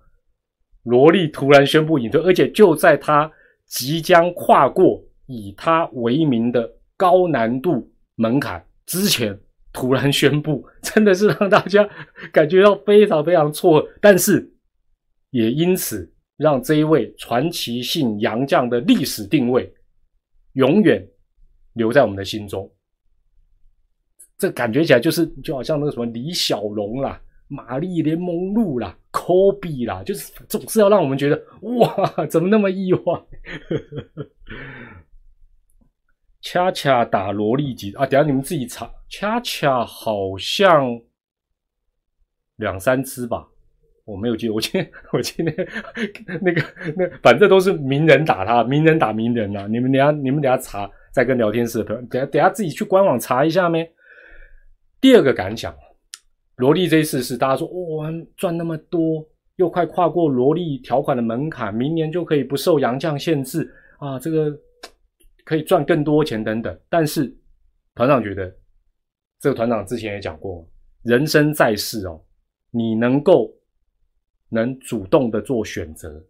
[0.85, 3.31] 罗莉突然宣布隐退，而且就在他
[3.67, 9.39] 即将跨过以他为名的高难度门槛之前，
[9.73, 11.89] 突然宣布， 真的是让大家
[12.33, 14.53] 感觉到非常非常错，但是
[15.31, 19.73] 也因此让这一位传奇性洋将的历史定位
[20.55, 21.07] 永远
[21.75, 22.71] 留在我们的心中。
[24.39, 33.23] 这感觉起来就是就好像那个什么李小龙啦、玛丽莲梦露啦、科比啦，就是总是要让我们觉得哇，怎么那么意外？
[36.43, 38.05] 恰恰打萝莉级啊！
[38.05, 41.01] 等下你们自己查，恰恰好像
[42.57, 43.47] 两三只吧，
[44.05, 45.57] 我没有记，我今天 我今天
[46.43, 46.61] 那个
[46.97, 49.69] 那反正都是名人打他，名人打名人啊！
[49.69, 53.89] 你们等下你们等下查，再跟聊天室的朋友，等下等下自己去官网查一下咩？
[55.01, 55.73] 第二个感想，
[56.57, 59.25] 萝莉这一次是大家说哇赚那么多，
[59.57, 64.19] 又快跨过萝莉条款的门槛，明年就可以不受洋将限制啊！
[64.19, 64.53] 这个。
[65.45, 67.35] 可以赚更多钱等等，但是
[67.95, 68.55] 团长觉得，
[69.41, 70.67] 这个团长之前也讲过，
[71.03, 72.23] 人生在世哦，
[72.71, 73.53] 你能够
[74.49, 76.25] 能主动的做选择，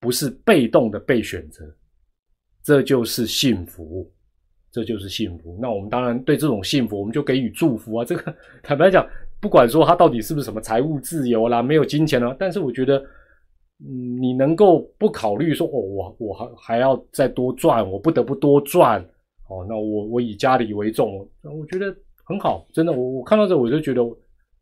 [0.00, 1.64] 不是被动的被选择，
[2.62, 4.10] 这就是幸福，
[4.70, 5.58] 这就是幸福。
[5.60, 8.04] 那我们当然对这种幸福，我们就给予祝福啊。
[8.04, 9.06] 这个 坦白讲，
[9.40, 13.04] 不管说他到底是不是什么财务自由啦，没有金钱了，但是我觉得。
[13.84, 19.04] 嗯，你能够不考虑说哦，我我还还要再多赚，我不得不多赚
[19.48, 19.66] 哦。
[19.68, 21.92] 那我我以家里为重，我觉得
[22.24, 22.92] 很好，真的。
[22.92, 24.02] 我我看到这我就觉得，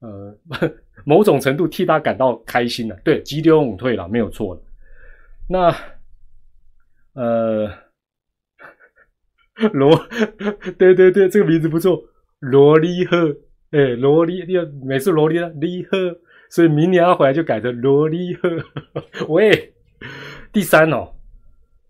[0.00, 0.34] 呃，
[1.04, 2.96] 某种程度替他感到开心了。
[3.04, 4.58] 对，急流勇退了，没有错
[5.48, 5.70] 那
[7.12, 7.68] 呃，
[9.74, 9.94] 罗，
[10.78, 12.02] 对对对，这个名字不错，
[12.38, 13.36] 罗莉赫，
[13.72, 14.44] 哎，罗莉，
[14.82, 16.18] 每次罗莉啊，莉赫。
[16.50, 18.50] 所以明年他回来就改成萝莉呵，
[19.30, 19.72] 喂，
[20.52, 21.08] 第三哦，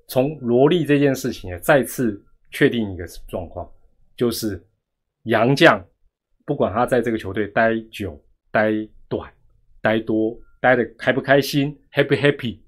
[0.07, 3.67] 从萝莉这件事情也再次确定一个状况，
[4.15, 4.63] 就是
[5.23, 5.83] 杨将
[6.45, 8.71] 不管他在这个球队待久、待
[9.09, 9.33] 短、
[9.81, 12.59] 待多、待的开不开心，happy happy，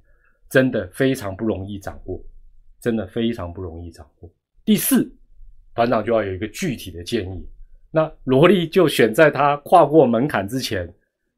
[0.49, 2.19] 真的非常不容易掌握，
[2.81, 4.31] 真的非常不容易掌握。
[4.65, 5.13] 第四，
[5.75, 7.47] 团长就要有一个具体的建议，
[7.91, 10.91] 那萝莉就选在他跨过门槛之前。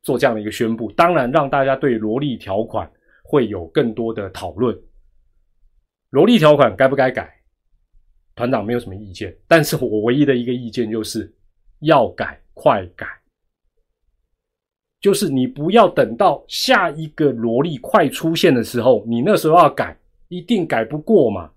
[0.05, 2.89] 做这样的一个宣布，当然让大家对萝莉条款
[3.25, 4.79] 会有更多的讨论。
[6.11, 7.35] 萝莉条款该不该改？
[8.37, 11.35] 团长没有什么意见，但是我唯一的一个意见就是
[11.81, 13.07] 要改快改，
[15.01, 19.97] 就是你不要等到下一个萝莉快出现的时候，你那时候要改，
[20.29, 21.51] 一定改不过嘛。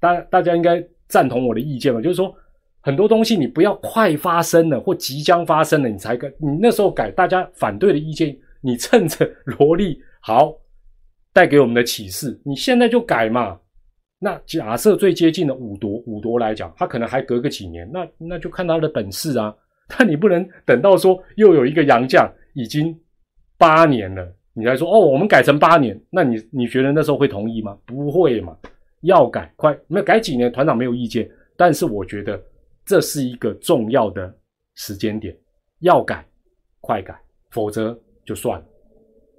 [0.00, 2.00] 大大家应该赞同我的意见吧？
[2.00, 2.36] 就是说。
[2.84, 10.52] 很多东西你不要快发生了或即将发生了你才改，你那时候改，大家反对的意见，你趁着萝莉好
[11.32, 13.56] 带给我们的启示，你现在就改嘛。
[14.18, 19.54] 那假设最接近的五夺五夺来讲，他可能还隔个几年，那那就看他的本事啊。
[19.96, 22.98] 但你不能等到说又有一个洋将已经
[23.58, 27.78] 八年了，你才说哦，我们改成八年，那你你觉得那时候会同意吗？
[27.86, 28.56] 不会嘛，
[29.02, 32.42] 要改快，没有改几年，团长没有意见，但是我觉得。
[32.84, 34.34] 这是一个重要的
[34.74, 35.36] 时间点，
[35.80, 36.26] 要改
[36.80, 37.14] 快改，
[37.50, 38.66] 否则就算了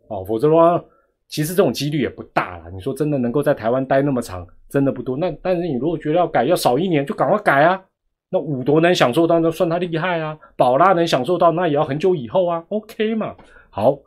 [0.07, 0.23] 哦。
[0.23, 0.83] 否则的话，
[1.27, 2.71] 其实这种几率也不大了。
[2.71, 5.17] 你说真的能够在台湾待那么长，真的不多。
[5.17, 7.83] 那但是你如果觉得要改要少一年，就赶快改啊。
[8.29, 10.37] 那五夺能享受到，那算他厉害啊。
[10.55, 12.65] 宝拉能享受到，那也要很久以后啊。
[12.69, 13.35] OK 嘛？
[13.69, 13.97] 好，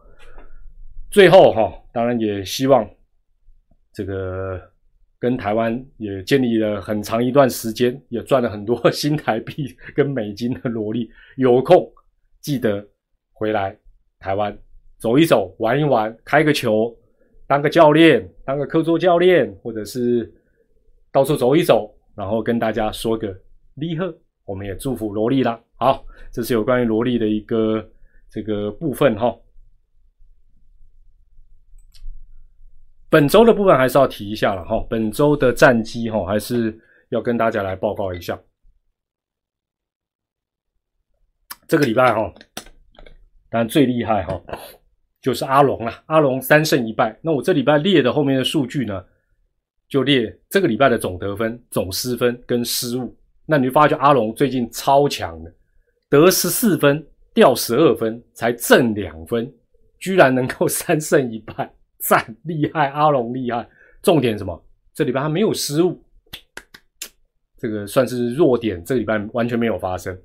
[1.10, 2.88] 最后哈，当然也希望
[3.92, 4.60] 这个。
[5.26, 11.10] 跟台湾也建立了很长一段时间，也赚了很多 新台币跟美金的萝莉。
[11.36, 11.92] 有空
[12.40, 12.86] 记得
[13.32, 13.76] 回来
[14.20, 14.56] 台湾
[15.00, 16.96] 走一走、玩一玩、开个球、
[17.44, 20.32] 当个教练、当个客座教练，或者是
[21.10, 23.36] 到处走一走，然后跟大家说个
[23.74, 24.16] 厉贺。
[24.44, 25.60] 我们也祝福萝莉啦。
[25.74, 27.84] 好，这是有关于萝莉的一个
[28.30, 29.36] 这个部分哈。
[33.08, 36.76] 本周的部分还是要提一下了哈，本周的战绩哈还是
[37.10, 38.38] 要跟大家来报告一下。
[41.68, 42.32] 这个礼拜哈，
[43.48, 44.40] 当然最厉害哈
[45.20, 47.18] 就是阿龙了，阿龙三胜一败。
[47.22, 49.04] 那我这礼拜列的后面的数据呢，
[49.88, 53.16] 就列这个礼拜的总得分、总失分跟失误。
[53.46, 55.54] 那你就发觉阿龙最近超强的，
[56.08, 59.52] 得十四分，掉十二分，才挣两分，
[59.98, 61.72] 居然能够三胜一败。
[62.08, 63.68] 赞厉害，阿龙厉害。
[64.02, 64.64] 重点什么？
[64.94, 66.00] 这礼拜他没有失误，
[67.58, 68.82] 这个算是弱点。
[68.84, 70.16] 这礼拜完全没有发生。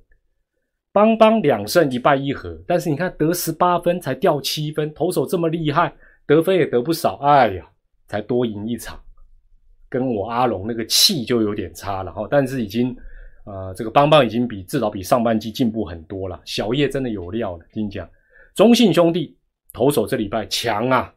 [0.93, 5.93] 邦邦两胜一败一和，但是你看得十八分才掉七分，投手这么厉害，
[6.27, 7.15] 得分也得不少。
[7.17, 7.65] 哎呀，
[8.07, 8.99] 才多赢一场。
[9.89, 12.27] 跟我阿龙那个气就有点差了哈。
[12.29, 12.95] 但是已经
[13.45, 16.39] 啊，这个邦邦已经比至少比上半季进步很多了。
[16.45, 18.09] 小叶真的有料了，跟你讲，
[18.53, 19.37] 中信兄弟
[19.73, 21.13] 投手这礼拜强啊，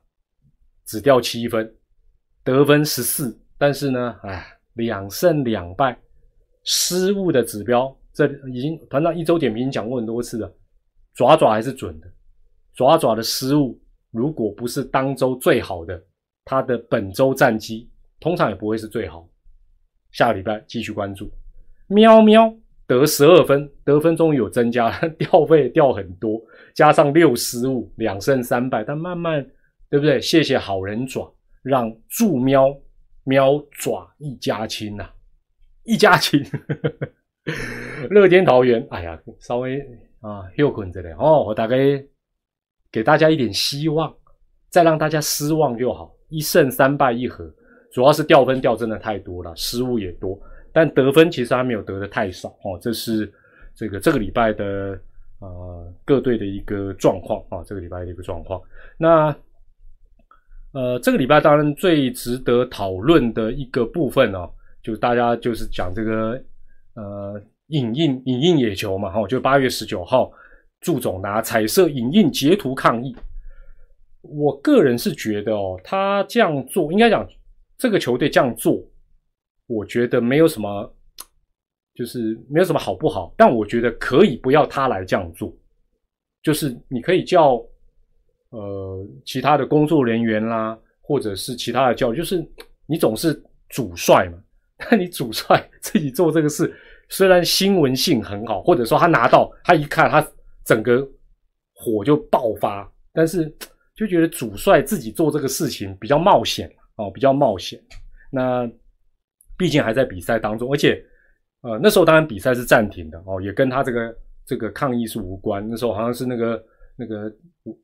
[0.87, 1.74] 只掉七分，
[2.43, 5.99] 得分十四，但是呢，哎，两胜两败，
[6.64, 10.53] 失误的指标，这已经团长一周点评讲过很多次了，
[11.14, 12.07] 爪爪还是准的，
[12.74, 13.80] 爪爪的失误。
[14.11, 16.01] 如果不是当周最好的，
[16.45, 19.28] 他的本周战绩通常也不会是最好。
[20.12, 21.28] 下个礼拜继续关注。
[21.89, 22.55] 喵喵
[22.87, 26.41] 得十二分，得分终于有增加， 掉分也掉很多，
[26.74, 28.85] 加上六失误，两胜三败。
[28.85, 29.45] 但慢慢，
[29.95, 30.20] 对不对？
[30.20, 31.32] 谢谢好人爪，
[31.62, 32.76] 让助喵
[33.22, 35.09] 喵爪一家亲呐，
[35.84, 36.45] 一家亲。
[38.11, 39.78] 乐天桃园，哎呀，稍微
[40.20, 41.76] 啊又困着嘞哦，我大概。
[42.90, 44.12] 给大家一点希望，
[44.68, 46.12] 再让大家失望就好。
[46.28, 47.53] 一胜三败一和，
[47.92, 50.40] 主要是掉分掉真的太多了，失误也多。
[50.72, 53.32] 但得分其实还没有得的太少哦，这是
[53.74, 54.97] 这个这个礼拜的
[55.40, 58.62] 呃各队的一个状况啊，这个礼拜的一个状况。
[58.97, 59.36] 那
[60.75, 64.39] 呃这个礼拜当然最值得讨论的一个部分呢，
[64.83, 66.39] 就大家就是讲这个
[66.95, 70.31] 呃影印影印野球嘛，哈，就八月十九号。
[70.81, 73.16] 祝总拿彩色影印截图抗议，
[74.20, 77.27] 我个人是觉得哦，他这样做应该讲
[77.79, 78.87] 这个球队这样做，
[79.66, 80.95] 我觉得没有什么，
[81.95, 83.33] 就是没有什么好不好。
[83.35, 85.51] 但我觉得可以不要他来这样做，
[86.43, 87.57] 就是你可以叫
[88.55, 92.45] 呃其他的工作人员啦，或者是其他的教育，就是
[92.87, 94.39] 你总是主帅嘛，
[94.91, 96.75] 那你主帅自己做这个事，
[97.09, 100.27] 虽然新闻性很好，或者说他拿到他一看他。
[100.67, 101.07] 整个
[101.75, 103.55] 火就爆发，但是
[103.95, 107.79] 就觉得主帅自己做这个事情比较冒险哦，比较冒险。
[108.31, 108.67] 那
[109.59, 111.05] 毕竟还在比赛当中，而且
[111.61, 115.63] 呃那时候当然比赛是暂停的哦，也跟他这个这个抗议是无关。
[115.69, 116.65] 那时候好像是那个
[116.97, 117.32] 那个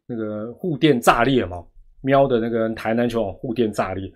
[0.06, 1.64] 那个护垫炸裂嘛，
[2.02, 4.12] 喵的那个台南球网护垫炸裂，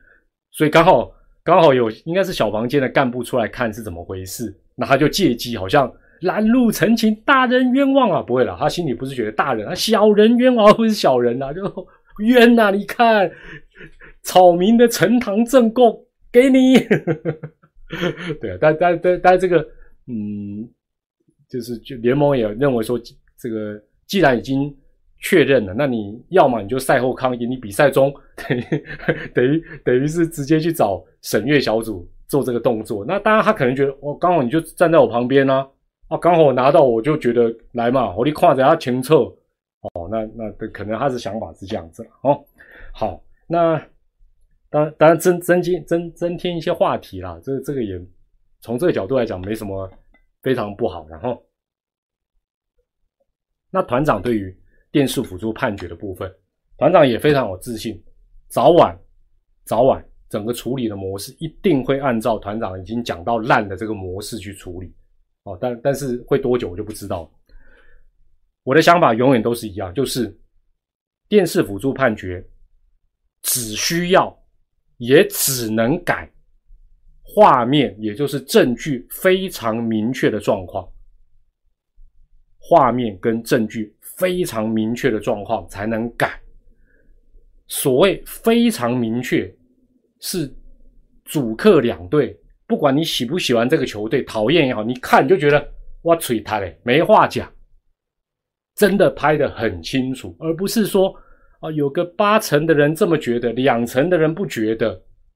[0.50, 1.10] 所以刚好
[1.42, 5.92] 刚好有应该是小房间的干部出来看是怎么回事，那他就借机好像。
[6.20, 8.22] 拦路陈情，大人冤枉啊！
[8.22, 11.86] 不会了，他心里不是觉得大人啊，小人冤枉，不是小人呐，就
[12.20, 12.70] 冤呐！
[12.70, 13.30] 你看，
[14.22, 16.76] 草民的呈堂证供给你，
[18.40, 19.58] 对啊，但但但但这个，
[20.06, 20.66] 嗯，
[21.46, 22.98] 就是就联盟也认为说，
[23.36, 24.74] 这个既然已经
[25.24, 28.62] 确认了，那你要么你就赛后抗议，你比赛中等于
[29.32, 33.02] 等于等于是直接去找审阅小组做这个动作。
[33.06, 35.66] 那当然，他可能觉得，哦，刚好你就站在我旁边呢。
[36.08, 39.20] 啊，刚好我拿到，我就觉得来嘛，我你看着他前侧
[39.94, 42.38] 哦，那那可能他的想法是这样子哦。
[42.92, 43.82] 好，那
[44.68, 47.98] 当当然增增添增增添一些话题啦，这这个也
[48.60, 49.90] 从这个角度来讲没什么
[50.42, 51.06] 非常不好。
[51.08, 51.42] 然后，
[53.70, 54.54] 那团长对于
[54.94, 56.32] 电视辅助判决的部分，
[56.78, 58.00] 团长也非常有自信，
[58.46, 58.96] 早晚
[59.64, 64.94] 早晚整个处理的模式一定会按照团长已经讲到烂的这个模式去处理。
[65.42, 67.28] 哦，但但是会多久我就不知道。
[68.62, 70.32] 我的想法永远都是一样，就是
[71.28, 72.46] 电视辅助判决
[73.42, 74.32] 只需要
[74.98, 76.30] 也只能改
[77.20, 80.88] 画面，也就是证据非常明确的状况，
[82.58, 86.40] 画面跟证据非常明确的状况才能改。
[87.66, 89.52] 所谓非常明确，
[90.20, 90.52] 是
[91.24, 92.38] 主客两队。
[92.66, 97.50] 不管你喜不喜欢这个球队，讨厌也好，你看就觉得哇，吹他嘞，没话讲，
[98.74, 101.14] 真的拍得很清楚，而不是说
[101.60, 104.90] 啊，有个八成的人这么觉得，两成的人不觉得，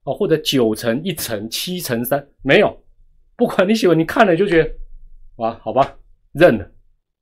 [0.04, 2.74] 哦，或者九成、一成、七成三，没有，
[3.36, 4.70] 不管你喜欢，你看了就觉得
[5.36, 5.96] 哇，好吧，
[6.32, 6.70] 认了，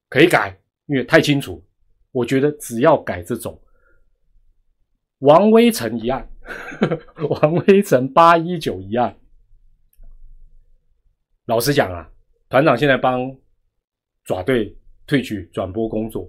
[0.09, 1.63] 可以改，因为太清楚。
[2.13, 3.61] 我觉得只要改这种
[5.19, 6.27] 王威成一案，
[7.29, 9.15] 王威成八一九一案。
[11.45, 12.11] 老实讲啊，
[12.49, 13.31] 团长现在帮
[14.25, 14.75] 爪队
[15.07, 16.27] 退去转播工作。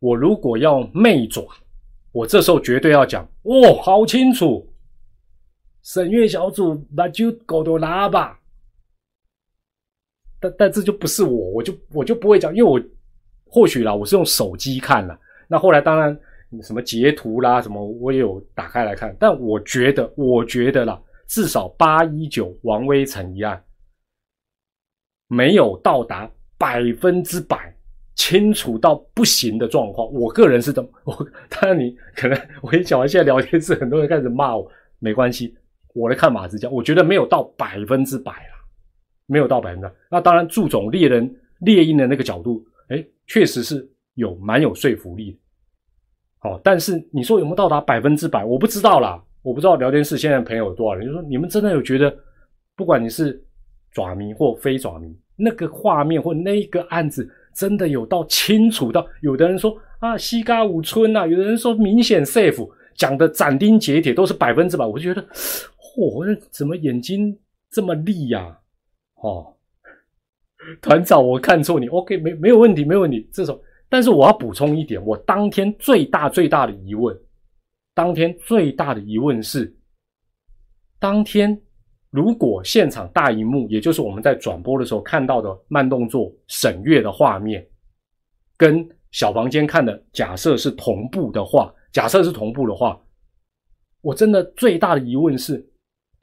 [0.00, 1.46] 我如果要媚爪，
[2.10, 4.68] 我这时候绝对要讲哦，好清楚，
[5.82, 8.40] 审阅小组把就狗都拉吧。
[10.40, 12.78] 但但这就不是我，我就我就不会讲，因为我
[13.54, 15.16] 或许啦，我是用手机看了。
[15.46, 16.18] 那后来当然
[16.60, 19.16] 什么截图啦，什么我也有打开来看。
[19.20, 23.62] 但我觉得，我觉得啦，至少八一九王威成一案。
[25.28, 26.28] 没有到达
[26.58, 27.72] 百分之百
[28.16, 31.14] 清楚到不行的状况，我个人是么， 我
[31.48, 35.56] 当然你可能我一讲完现在聊天室很多人开始骂我，没关系，
[35.94, 38.54] 我的看法是这样，我觉得没有到百分之百啦，
[39.26, 39.94] 没有到百分之百。
[40.10, 45.38] 那当然，祝总猎人猎鹰的那个角度，哎，确实是有蛮有说服力的。
[46.38, 49.22] 好，但是你说有没有到达百分之百，我不知道啦。
[49.42, 52.14] 我不知道聊天室现在朋友有多少人，就说你们真的有觉得，
[52.74, 53.42] 不管你是
[53.92, 62.68] 爪迷或非爪迷，那个画面或那一个案子真的有到清楚到，有的人说啊西嘎五村呐，有的人说明显 safe。
[62.96, 65.26] 讲的斩钉截铁都是百分之百，我就觉得，
[65.76, 67.36] 嚯，怎么眼睛
[67.68, 68.56] 这么利呀？
[69.16, 69.53] 哦，
[70.80, 73.28] 团长，我看错你，OK，没没有问题，没有问题。
[73.32, 77.16] 这种，但是我要补充一点，我当天最大最大的疑问，
[77.94, 79.74] 当天最大的疑问是，
[80.98, 81.60] 当天
[82.10, 87.66] 如果现场大荧幕，也就是我们在转播的时候看到的慢动作审阅的画面，
[88.56, 91.72] 跟小房间看的假设是同步的话。
[91.92, 93.00] 假设是同步的话，
[94.00, 95.64] 我真的最大的疑问是，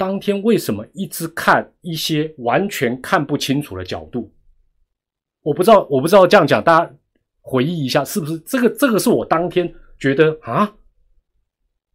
[0.02, 4.34] 当天为什么一直看一些完全看不清楚的角度？
[5.44, 6.92] 我不知道，我不知道这样讲，大家
[7.40, 8.68] 回忆一下，是不是这个？
[8.72, 10.76] 这个是我当天觉得啊，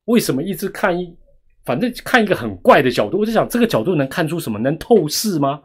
[0.04, 1.18] 为什么一直看一，
[1.64, 3.18] 反正看一个很怪的角度？
[3.18, 4.56] 我在想，这个角度能看出什么？
[4.56, 5.60] 能透视吗？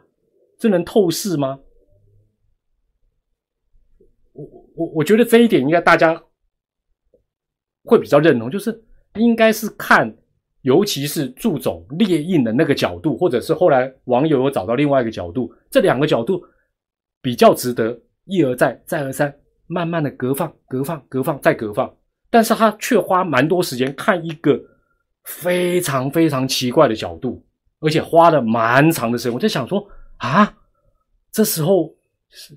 [0.58, 1.60] 这能透视吗？
[4.34, 4.44] 我
[4.76, 6.20] 我我觉得这一点应该大家。
[7.84, 8.84] 会比较认同，就是
[9.16, 10.16] 应该是看，
[10.62, 16.42] 尤其是祝总列印的那个角度，或者是后来网友有找到另外一个角度，这两个角度
[17.22, 19.34] 比较值得一而再、再而三、
[19.68, 21.92] 慢慢的隔放、隔放、隔放再隔放，
[22.30, 24.60] 但是他却花蛮多时间看一个
[25.24, 27.44] 非常非常奇怪的角度，
[27.80, 29.34] 而且花了蛮长的时间。
[29.34, 29.86] 我在想说
[30.18, 30.54] 啊，
[31.32, 31.94] 这时候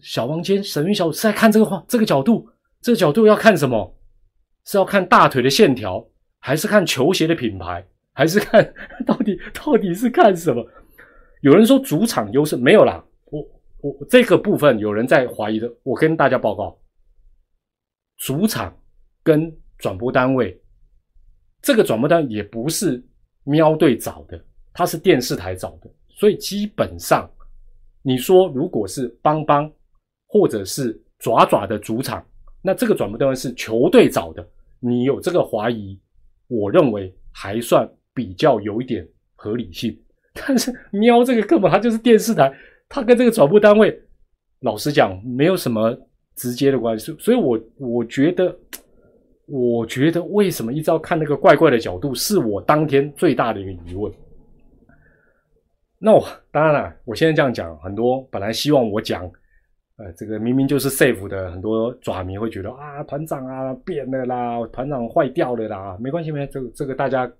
[0.03, 2.49] 小房间沈云小是在看这个画，这个角度，
[2.83, 3.97] 这个角度要看什么？
[4.67, 6.03] 是要看大腿的线条，
[6.39, 10.67] 还是看球鞋的品牌，还是看到底到底是看什么？
[11.43, 13.43] 有人说主场优势没有啦，我
[13.81, 16.79] 我这个部分有人在怀疑的，我跟大家报告，
[18.19, 18.75] 主场
[19.23, 20.59] 跟转播单位，
[21.61, 23.05] 这个转播单也不是
[23.43, 24.43] 喵队找的，
[24.73, 27.31] 它是电视台找的，所以基本上
[28.01, 29.71] 你说如果是邦邦
[30.29, 32.25] 或者是爪爪的主场。
[32.67, 34.49] 那这个转播单位是球队找的，
[34.81, 36.01] 你有这个怀疑，
[36.47, 39.95] 我认为还算比较有一点合理性。
[40.35, 42.53] 但是喵这个根本它就是电视台，
[42.89, 43.95] 它跟这个转播单位，
[44.61, 45.97] 老实讲没有什么
[46.37, 47.15] 直接的关系。
[47.19, 48.57] 所以，我我觉得，
[49.47, 54.13] 我觉得为什么一直要看那个怪怪的角度，是我当天最大的一个疑问。
[55.99, 59.31] 那我当然了，我现在这样讲，很多本来希望我讲。
[59.97, 67.33] 呃，这个明明就是 safe 的，很多爪迷会觉得啊，团长啊变了啦，团长坏掉了啦，没关系，没这个这个大家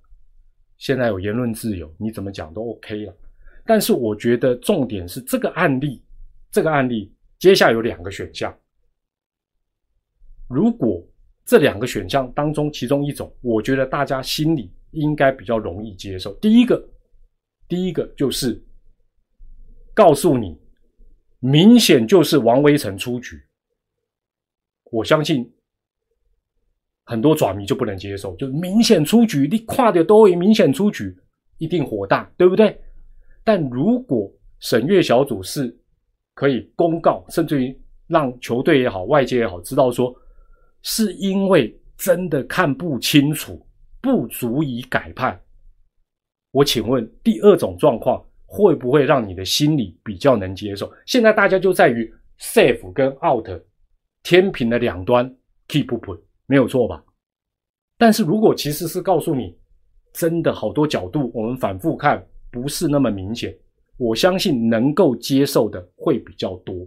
[0.79, 3.17] 现在有言论自由，你怎么讲都 OK 了。
[3.65, 6.03] 但是我觉得重点是这个案例，
[6.51, 8.55] 这个案例接下来有两个选项，
[10.49, 11.03] 如果
[11.45, 16.35] 这两个选项当中其中一种，我觉得大家心里应该比较容易接受。
[16.35, 16.83] 第一个，
[17.69, 18.63] 第一个就是
[19.95, 20.59] 告诉你。
[21.47, 23.39] 明显就是王威成出局，
[24.85, 25.54] 我相信
[27.05, 31.17] 很多爪迷就不能接受，就明显出局，你跨的都会明显出局，
[31.59, 32.79] 一定火大，对不对？
[33.43, 34.31] 但如果
[34.61, 35.75] 审阅小组是
[36.35, 37.77] 可以公告，甚至于
[38.07, 40.15] 让球队也好，外界也好知道说，
[40.83, 43.67] 是因为真的看不清楚，
[44.01, 45.41] 不足以改判。
[46.51, 48.25] 我请问第二种状况。
[48.47, 50.89] 会不会让你的心里比较能接受？
[51.07, 53.49] 现在大家就在于 safe 跟 out
[54.23, 55.29] 天平的两端
[55.67, 56.17] keep 不平
[56.47, 57.05] 没有错吧？
[57.99, 59.57] 但是如果其实是告诉你，
[60.13, 63.57] 真的好多角度，我们反复看不是那么明显，
[63.97, 66.87] 我相信能够接受的会比较多，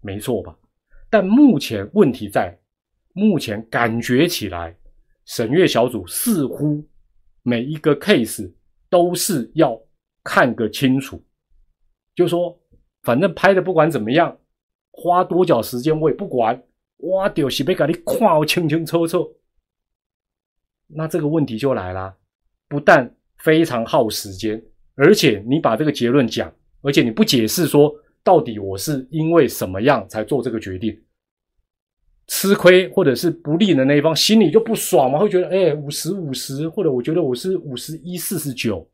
[0.00, 0.56] 没错吧？
[1.10, 2.58] 但目前问题在，
[3.12, 4.76] 目前感觉起来，
[5.24, 6.84] 审阅小组似乎
[7.42, 8.52] 每一个 case
[8.88, 9.80] 都是要。
[10.24, 11.24] 看个清楚，
[12.14, 12.54] 就说
[13.02, 14.36] 反正拍的不管怎么样，
[14.90, 16.62] 花多久时间我也不管，
[16.98, 19.34] 我就是要给你看清清楚楚。
[20.86, 22.14] 那这个问题就来了，
[22.68, 24.62] 不但非常耗时间，
[24.94, 30.98] 而且你把这个结论讲，而且你不解释说到底我是因为什么样才做这个决定，
[32.26, 38.88] 吃亏或者是不利的那一方心里就不爽嘛，会觉得哎五十五十，或者我觉得我是五十一四十九。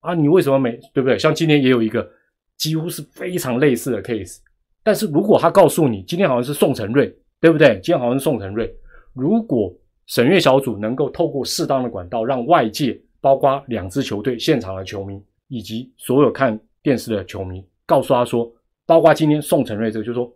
[0.00, 1.18] 啊，你为什么没对不对？
[1.18, 2.08] 像今天也有一个
[2.56, 4.38] 几乎是非常类似的 case，
[4.84, 7.80] 但是如果他告诉你今天好像是宋承瑞，对不对？
[7.82, 8.74] 今天好像是宋承瑞。
[9.12, 9.72] 如果
[10.06, 18.50] 审阅小组能够透过适当的管道，让外界，包括两支球队现场的球迷以及所有看电视的球迷，告诉他说，
[18.84, 20.32] 包括今天宋承瑞这个，就说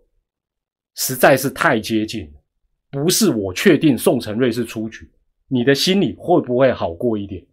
[0.97, 2.41] 实在是太接近了，
[2.91, 5.09] 不是我确定宋承瑞是出局，
[5.49, 7.45] 你的心里会不会好过一点？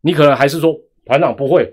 [0.00, 0.74] 你可能还是说
[1.04, 1.72] 团长不会，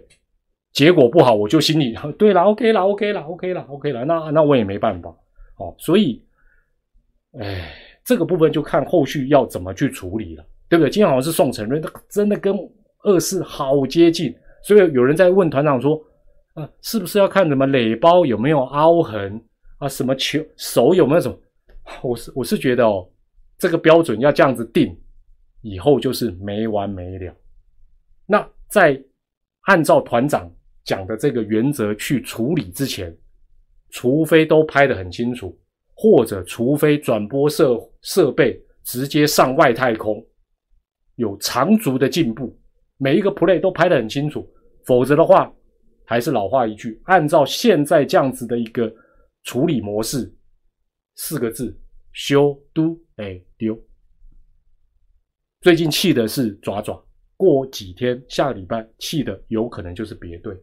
[0.74, 5.10] 结果不好，我就心里 对了，OK 了，OK 了，OK 了，OK 了，那那我也没办法
[5.58, 6.22] 哦，所以，
[7.38, 7.72] 哎，
[8.04, 10.90] 这个部分就看后续要怎么去处理了，对不对？
[10.90, 12.56] 今天好像是宋承瑞，他真的跟。
[13.02, 15.98] 二是好接近，所以有人在问团长说
[16.54, 19.42] ：“啊，是不是要看什么垒包有没有凹痕
[19.78, 19.88] 啊？
[19.88, 21.38] 什么球手有没有什么？”
[22.04, 23.10] 我是我是觉得哦，
[23.58, 24.94] 这个标准要这样子定，
[25.62, 27.34] 以后就是没完没了。
[28.26, 29.02] 那在
[29.62, 30.54] 按照团长
[30.84, 33.16] 讲的这个原则去处理之前，
[33.92, 35.58] 除非都拍得很清楚，
[36.02, 40.26] 或者除非转播设设备直接上外太空，
[41.16, 42.58] 有长足的进步。
[42.96, 44.50] 每一个 play 都拍得很清楚，
[44.86, 45.54] 否则的话，
[46.06, 48.90] 还是老话一句，按照现在这样子的一个
[49.44, 50.34] 处理模式，
[51.16, 51.78] 四个字：
[52.14, 53.78] 修都哎丢。
[55.60, 60.56] 最近气的是爪爪，过几天下个礼拜气的有可能就是别队，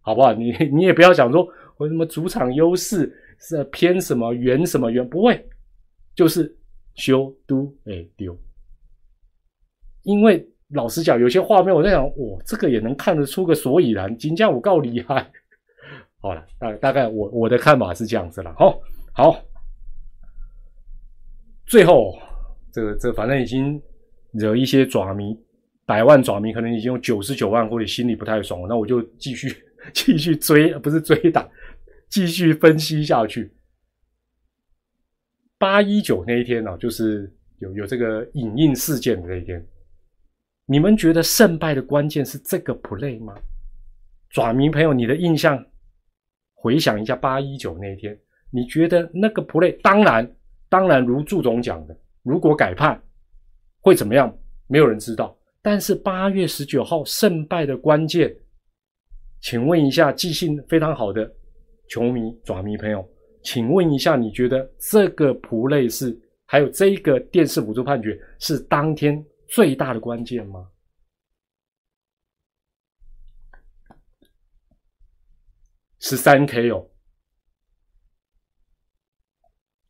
[0.00, 0.32] 好不好？
[0.32, 5.48] 你你也不要想说我什么主场优势是偏什么圆什么圆，不会，
[6.14, 6.54] 就是
[6.94, 8.38] 修都哎丢，
[10.02, 10.46] 因为。
[10.72, 14.14] 老实讲，有些画面我在想，哇，这个也能看得出个所以然。
[14.18, 15.26] 金价我够厉害。
[16.20, 18.54] 好了，大大概我我的看法是这样子了。
[18.54, 18.78] 好，
[19.14, 19.42] 好，
[21.64, 22.14] 最后
[22.70, 23.80] 这个这个反正已经
[24.32, 25.34] 惹一些爪迷，
[25.86, 28.66] 百万爪迷可能已经有九十九万，或者心里不太爽。
[28.68, 29.48] 那我就继续
[29.94, 31.48] 继续追，不是追打，
[32.08, 33.52] 继续分析下去。
[35.58, 39.64] 八一九那一天呢，就是有有这个影印事件的那一天。
[40.66, 43.34] 你们觉得胜败的关键是这个 play 吗？
[44.30, 45.64] 爪迷朋友，你的印象，
[46.54, 48.18] 回想一下八一九那一天，
[48.50, 49.74] 你觉得那个 play？
[49.80, 50.30] 当然，
[50.68, 53.02] 当然如祝总讲的，如果改判
[53.80, 54.36] 会怎么样？
[54.66, 55.34] 没有人知道。
[55.62, 58.32] 但是八月十九号胜败的关键，
[59.40, 61.34] 请问一下记性非常好的
[61.88, 63.08] 球迷爪迷朋友，
[63.42, 66.16] 请问一下，你觉得这个 play 是
[66.46, 69.24] 还有这个电视辅助判决是当天？
[69.48, 70.70] 最大的关键吗？
[76.00, 76.86] 十三 K 哦，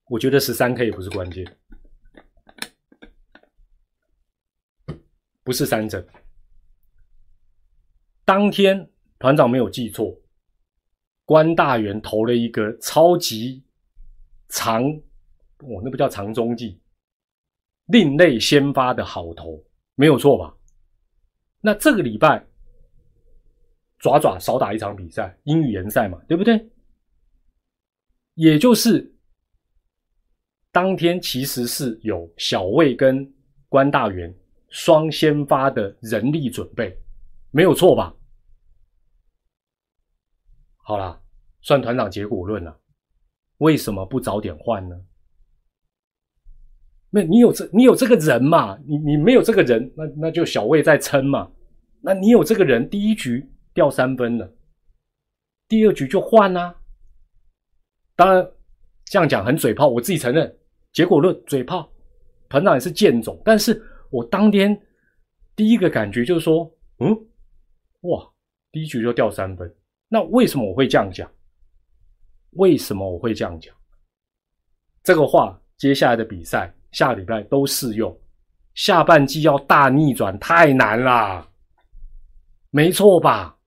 [0.05, 1.59] 我觉得十三 K 也不是关键，
[5.43, 6.07] 不是三针。
[8.25, 8.89] 当天
[9.19, 10.17] 团长没有记错，
[11.29, 13.63] 关大元投了一个超级
[14.49, 14.83] 长，
[15.61, 16.81] 我那不叫长中计。
[17.89, 19.63] 另类先发的好投
[19.95, 20.57] 没有错吧？
[21.61, 22.43] 那这个礼拜
[23.99, 26.67] 爪爪少打一场比赛，英语联赛嘛，对不对？
[28.33, 29.15] 也就是
[30.73, 33.31] 当天其实是有小魏跟
[33.69, 34.35] 关大元
[34.71, 36.99] 双先发的人力准备，
[37.51, 38.15] 没有错吧？
[40.89, 41.21] 好啦，
[41.61, 42.81] 算团长结果论了，
[43.59, 44.99] 为什么不早点换呢？
[47.11, 48.79] 那你有这，你有这个人嘛？
[48.87, 51.53] 你你没有这个人，那那就小魏在撑嘛。
[52.01, 54.51] 那你有这个人，第一局掉三分了，
[55.69, 56.75] 第二局就换啊。
[58.17, 58.51] 当然
[59.05, 60.59] 这样讲很嘴炮，我自己承认，
[60.95, 61.93] 结果论嘴炮，
[62.49, 63.39] 团长也是贱种。
[63.45, 63.79] 但是
[64.09, 64.75] 我当天
[65.55, 67.15] 第一个感觉就是说，嗯，
[68.09, 68.27] 哇，
[68.73, 69.71] 第一局就掉三分。
[70.09, 71.31] 那为什么我会这样讲？
[72.53, 73.75] 为什么我会这样讲？
[75.03, 76.75] 这个话，接下来的比赛。
[76.91, 78.19] 下礼拜都适用，
[78.73, 81.47] 下半季要大逆转太难啦，
[82.71, 83.59] 没错吧？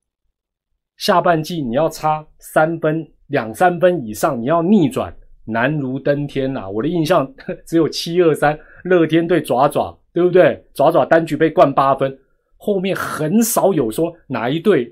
[0.97, 5.15] 下半季你要差三分、两三分以上，你要逆转
[5.45, 6.67] 难如登天呐！
[6.67, 7.31] 我的印象
[7.63, 10.65] 只有七二三乐天对爪爪，对不对？
[10.73, 12.19] 爪爪单局被灌八分，
[12.57, 14.91] 后面很少有说哪一队，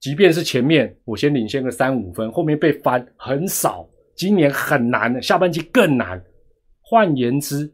[0.00, 3.88] 即便是前面我先领先个三五分，后面被翻很少。
[4.16, 6.22] 今年很难的，下半季更难。
[6.80, 7.72] 换言之，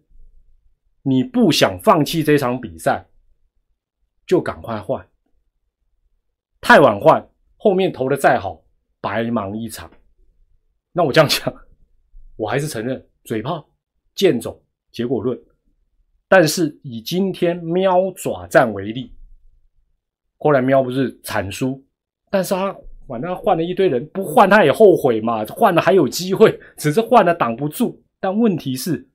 [1.03, 3.05] 你不想放弃这场比赛，
[4.27, 5.09] 就赶快换。
[6.61, 8.63] 太晚换，后面投的再好，
[9.01, 9.91] 白忙一场。
[10.93, 11.55] 那我这样讲，
[12.37, 13.69] 我还是承认嘴炮、
[14.15, 14.61] 剑走、
[14.91, 15.39] 结果论。
[16.29, 19.15] 但是以今天喵爪战为例，
[20.39, 21.86] 后来喵不是惨输，
[22.37, 22.77] 但是他
[23.09, 25.43] 反正换了一堆人，不换他也后悔嘛。
[25.47, 27.99] 换了还有机会， 只是换了挡不住。
[28.21, 29.09] 但问题是，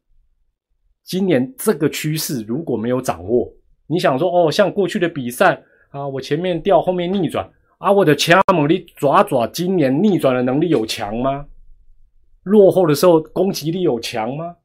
[1.04, 3.48] 今年这个趋势如果没有掌握，
[3.86, 5.62] 你想说哦，像过去的比赛
[5.92, 7.48] 啊，我前面掉，后面逆转
[7.78, 11.46] 啊，我的枪猛力爪爪今年逆转的能力有强吗？
[12.42, 14.56] 落后的时候攻击力有强吗？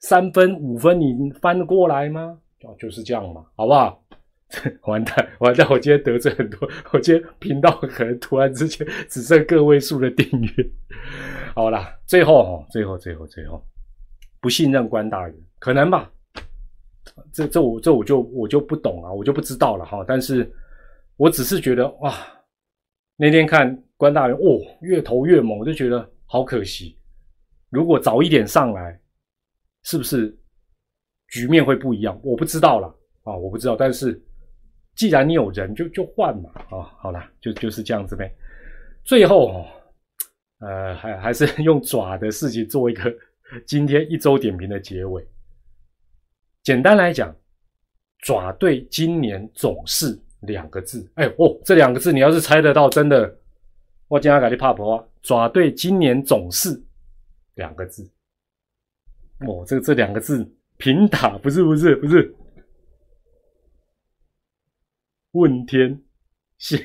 [0.00, 2.38] 三分五分你翻得过来吗？
[2.64, 4.03] 哦，就是这样嘛，好不好？
[4.86, 5.66] 完蛋，完蛋！
[5.70, 10.70] 我今天得罪很多， 我今天频道可能突然之间只剩个位数的订阅。
[11.54, 13.64] 好啦，最后哈，最后最后最后，
[14.40, 16.10] 不信任关大人，可能吧？
[17.32, 20.04] 这这我这我就我就不懂啊，我就不知道了哈。
[20.06, 20.48] 但是
[21.16, 22.14] 我只是觉得哇，
[23.16, 26.96] 那天看关大人哦，越投越猛，我就觉得好可惜。
[27.70, 29.00] 如果早一点上来，
[29.82, 30.36] 是不是
[31.28, 32.20] 局面会不一样？
[32.22, 32.86] 我不知道了
[33.24, 34.20] 啊，我不知道，但是。
[34.94, 38.32] 既然你有人，就就换嘛，啊，好了，就就是这样子呗。
[39.04, 39.66] 最后哦，
[40.60, 43.12] 呃，还还是用爪的事情做一个
[43.66, 45.26] 今天一周点评的结尾。
[46.62, 47.34] 简单来讲，
[48.20, 51.10] 爪对今年总是两个字。
[51.14, 53.36] 哎哦，这两个字你要是猜得到，真的，
[54.08, 55.04] 我今天改你怕不怕？
[55.22, 56.80] 爪对今年总是
[57.56, 58.08] 两个字。
[59.40, 62.34] 哦，这这两个字平打不是不是不是。
[65.34, 66.00] 问天
[66.58, 66.78] 谢，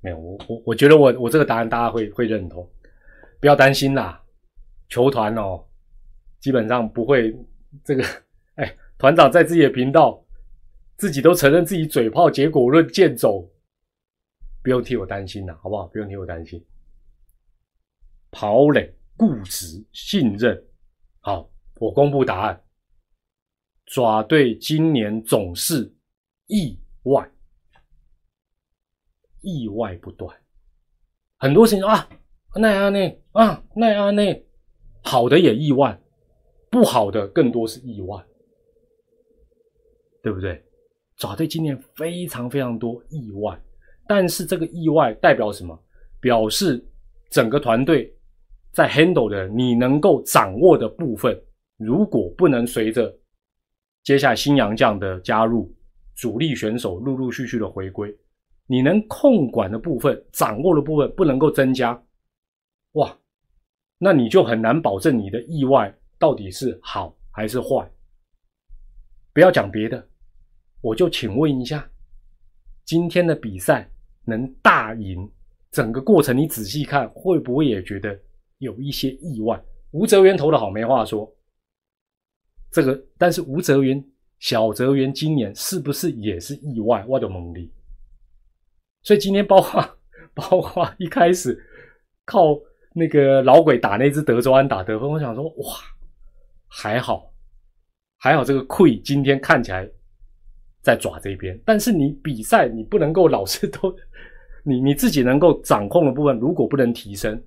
[0.00, 2.68] 没有我我我觉得我我这个答案大家会会认同，
[3.40, 4.20] 不要担心啦，
[4.88, 5.64] 球团哦，
[6.40, 7.32] 基本上不会
[7.84, 8.02] 这个，
[8.56, 10.20] 哎，团长在自己的频道
[10.96, 13.48] 自己都承认自己嘴炮，结果论剑走，
[14.64, 15.86] 不用替我担心了，好不好？
[15.86, 16.60] 不用替我担心，
[18.32, 20.60] 跑垒固执信任。
[21.24, 22.64] 好，我公布答案。
[23.86, 25.94] 爪队今年总是
[26.48, 27.30] 意外，
[29.40, 30.36] 意外不断。
[31.36, 32.08] 很多事情啊，
[32.56, 34.44] 奈阿内啊，奈阿内，
[35.04, 35.96] 好的也意外，
[36.68, 38.20] 不好的更多是意外，
[40.24, 40.60] 对不对？
[41.18, 43.56] 爪队今年非常非常多意外，
[44.08, 45.80] 但是这个意外代表什么？
[46.20, 46.84] 表示
[47.30, 48.12] 整个团队。
[48.72, 51.38] 在 handle 的你能够掌握的部分，
[51.76, 53.14] 如果不能随着
[54.02, 55.70] 接下来新洋将的加入，
[56.14, 58.10] 主力选手陆陆续续的回归，
[58.66, 62.02] 你能控管的部分、掌握的部分不能够增加，
[62.92, 63.14] 哇，
[63.98, 67.86] 那你就很难保证你的意外到底是好还是坏。
[69.34, 70.08] 不要讲别的，
[70.80, 71.86] 我就请问一下，
[72.86, 73.86] 今天的比赛
[74.24, 75.30] 能大赢，
[75.70, 78.18] 整个过程你仔细看，会不会也觉得？
[78.62, 79.60] 有一些意外，
[79.90, 81.30] 吴泽元投的好没话说。
[82.70, 84.02] 这个，但是吴泽元、
[84.38, 87.04] 小泽元今年是不是也是意外？
[87.08, 87.70] 我的蒙力。
[89.02, 89.98] 所以今天包括
[90.32, 91.60] 包括一开始
[92.24, 92.56] 靠
[92.94, 95.76] 那个老鬼打那只德州安打得分，我想说哇，
[96.68, 97.34] 还好
[98.18, 99.90] 还好，这个溃今天看起来
[100.82, 103.94] 在爪这边，但是你比赛你不能够老是都
[104.64, 107.42] 你你自己能够掌控的部分，如果不能提升。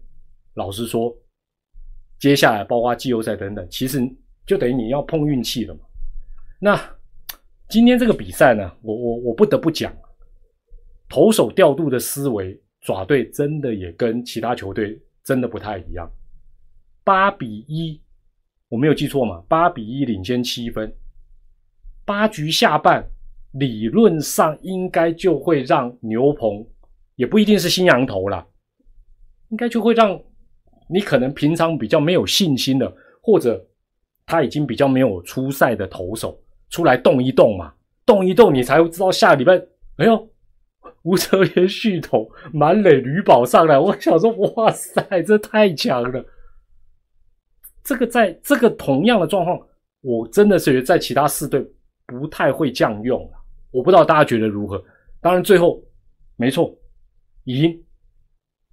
[0.55, 1.15] 老实说，
[2.17, 4.01] 接下来包括季后赛等等，其实
[4.45, 5.81] 就等于你要碰运气了嘛。
[6.59, 6.97] 那
[7.67, 9.93] 今天这个比赛呢，我我我不得不讲，
[11.09, 16.09] 投手调度的思维，爪队真的也跟其他球队真的不太一样。
[17.03, 18.01] 八比一，
[18.69, 19.43] 我没有记错嘛？
[19.49, 20.95] 八比一领先七分，
[22.05, 23.05] 八局下半，
[23.51, 26.65] 理论上应该就会让牛棚，
[27.15, 28.47] 也不一定是新羊头了，
[29.49, 30.17] 应该就会让。
[30.87, 33.63] 你可能平常比较没有信心的，或者
[34.25, 37.73] 他已经比较没有出赛的投手出来动一动嘛，
[38.05, 39.55] 动一动你才会知道下礼拜，
[39.97, 40.29] 哎呦，
[41.03, 46.25] 吴哲元续投满垒吕宝上来，我想说，哇塞，这太强了。
[47.83, 49.59] 这个在这个同样的状况，
[50.01, 51.63] 我真的是在其他四队
[52.07, 53.37] 不太会这样用了。
[53.71, 54.83] 我不知道大家觉得如何？
[55.21, 55.83] 当然最后
[56.35, 56.75] 没错，
[57.43, 57.79] 赢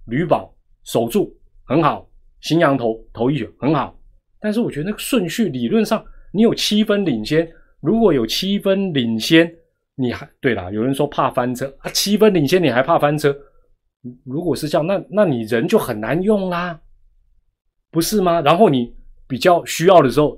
[0.05, 0.51] 吕宝
[0.83, 1.35] 守住。
[1.65, 2.07] 很好，
[2.41, 3.97] 新羊头投一局很好，
[4.39, 7.49] 但是我觉得那个顺序理论上，你有七分领先，
[7.79, 9.51] 如果有七分领先，
[9.95, 13.35] 你还对啦，有人说怕翻车啊，七分领先你还怕翻车？
[14.25, 16.79] 如果是这样，那那你人就很难用啦，
[17.89, 18.41] 不是吗？
[18.41, 18.93] 然后你
[19.27, 20.37] 比较需要的时候，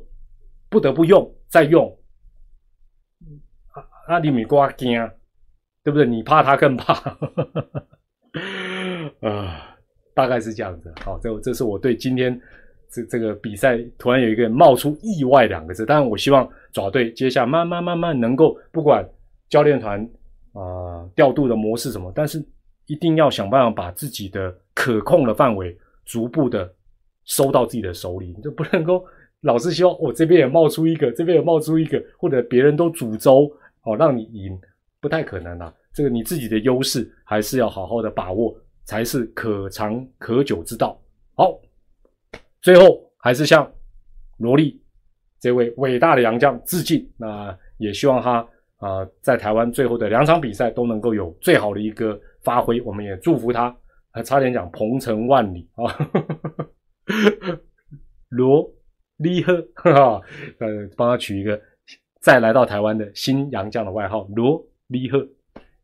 [0.69, 1.97] 不得不用再用，
[3.73, 4.91] 啊，阿里米瓜惊，
[5.83, 6.05] 对不对？
[6.05, 6.93] 你怕他更怕，
[9.27, 9.71] 啊。
[10.15, 12.39] 大概是这样子，好，这这是我对今天
[12.89, 19.07] 这这个比赛突然有一个冒出意外两个字，当然我希望爪队接下来慢慢慢慢能够不管
[19.49, 20.01] 教练团
[20.53, 22.43] 啊调度的模式什么，但是
[22.87, 26.73] 一定要想办法把自己的可控的范围逐步的
[27.25, 29.05] 收到自己的手里，你就不能够
[29.41, 33.51] 老是希望我这边也冒出一个，这边也冒出一个，或者别人都煮粥
[33.83, 34.57] 哦让你赢，
[35.01, 35.73] 不太可能啊。
[35.93, 38.55] 这个你自己的优势还是要好好的把握，
[38.85, 40.99] 才是可长可久之道。
[41.35, 41.59] 好，
[42.61, 43.69] 最后还是向
[44.37, 44.81] 罗莉
[45.39, 47.05] 这位伟大的洋将致敬。
[47.17, 52.79] 那也希望他啊在台湾最后的两场比赛都能够有最好的一个发挥。
[52.81, 53.75] 我们也祝福他，
[54.11, 55.83] 还差点讲鹏程万里啊。
[58.29, 58.69] 罗
[59.17, 60.21] 利赫，哈，
[60.59, 60.67] 呃，
[60.97, 61.59] 帮他取一个
[62.19, 65.25] 再来到台湾的新洋将的外号罗利赫，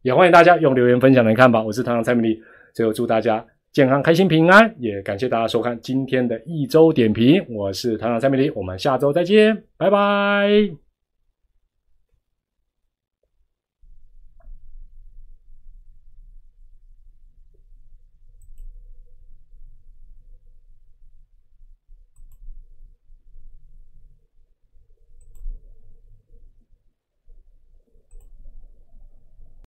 [0.02, 1.64] 也欢迎大家用留言分享来看吧。
[1.64, 2.42] 我是唐唐蔡明利，
[2.74, 7.44] 最后祝大家健康、开心、平安，也感谢大家收看今天的一周点评。
[7.50, 10.81] 我是唐唐蔡美丽，我们下周再见，拜拜。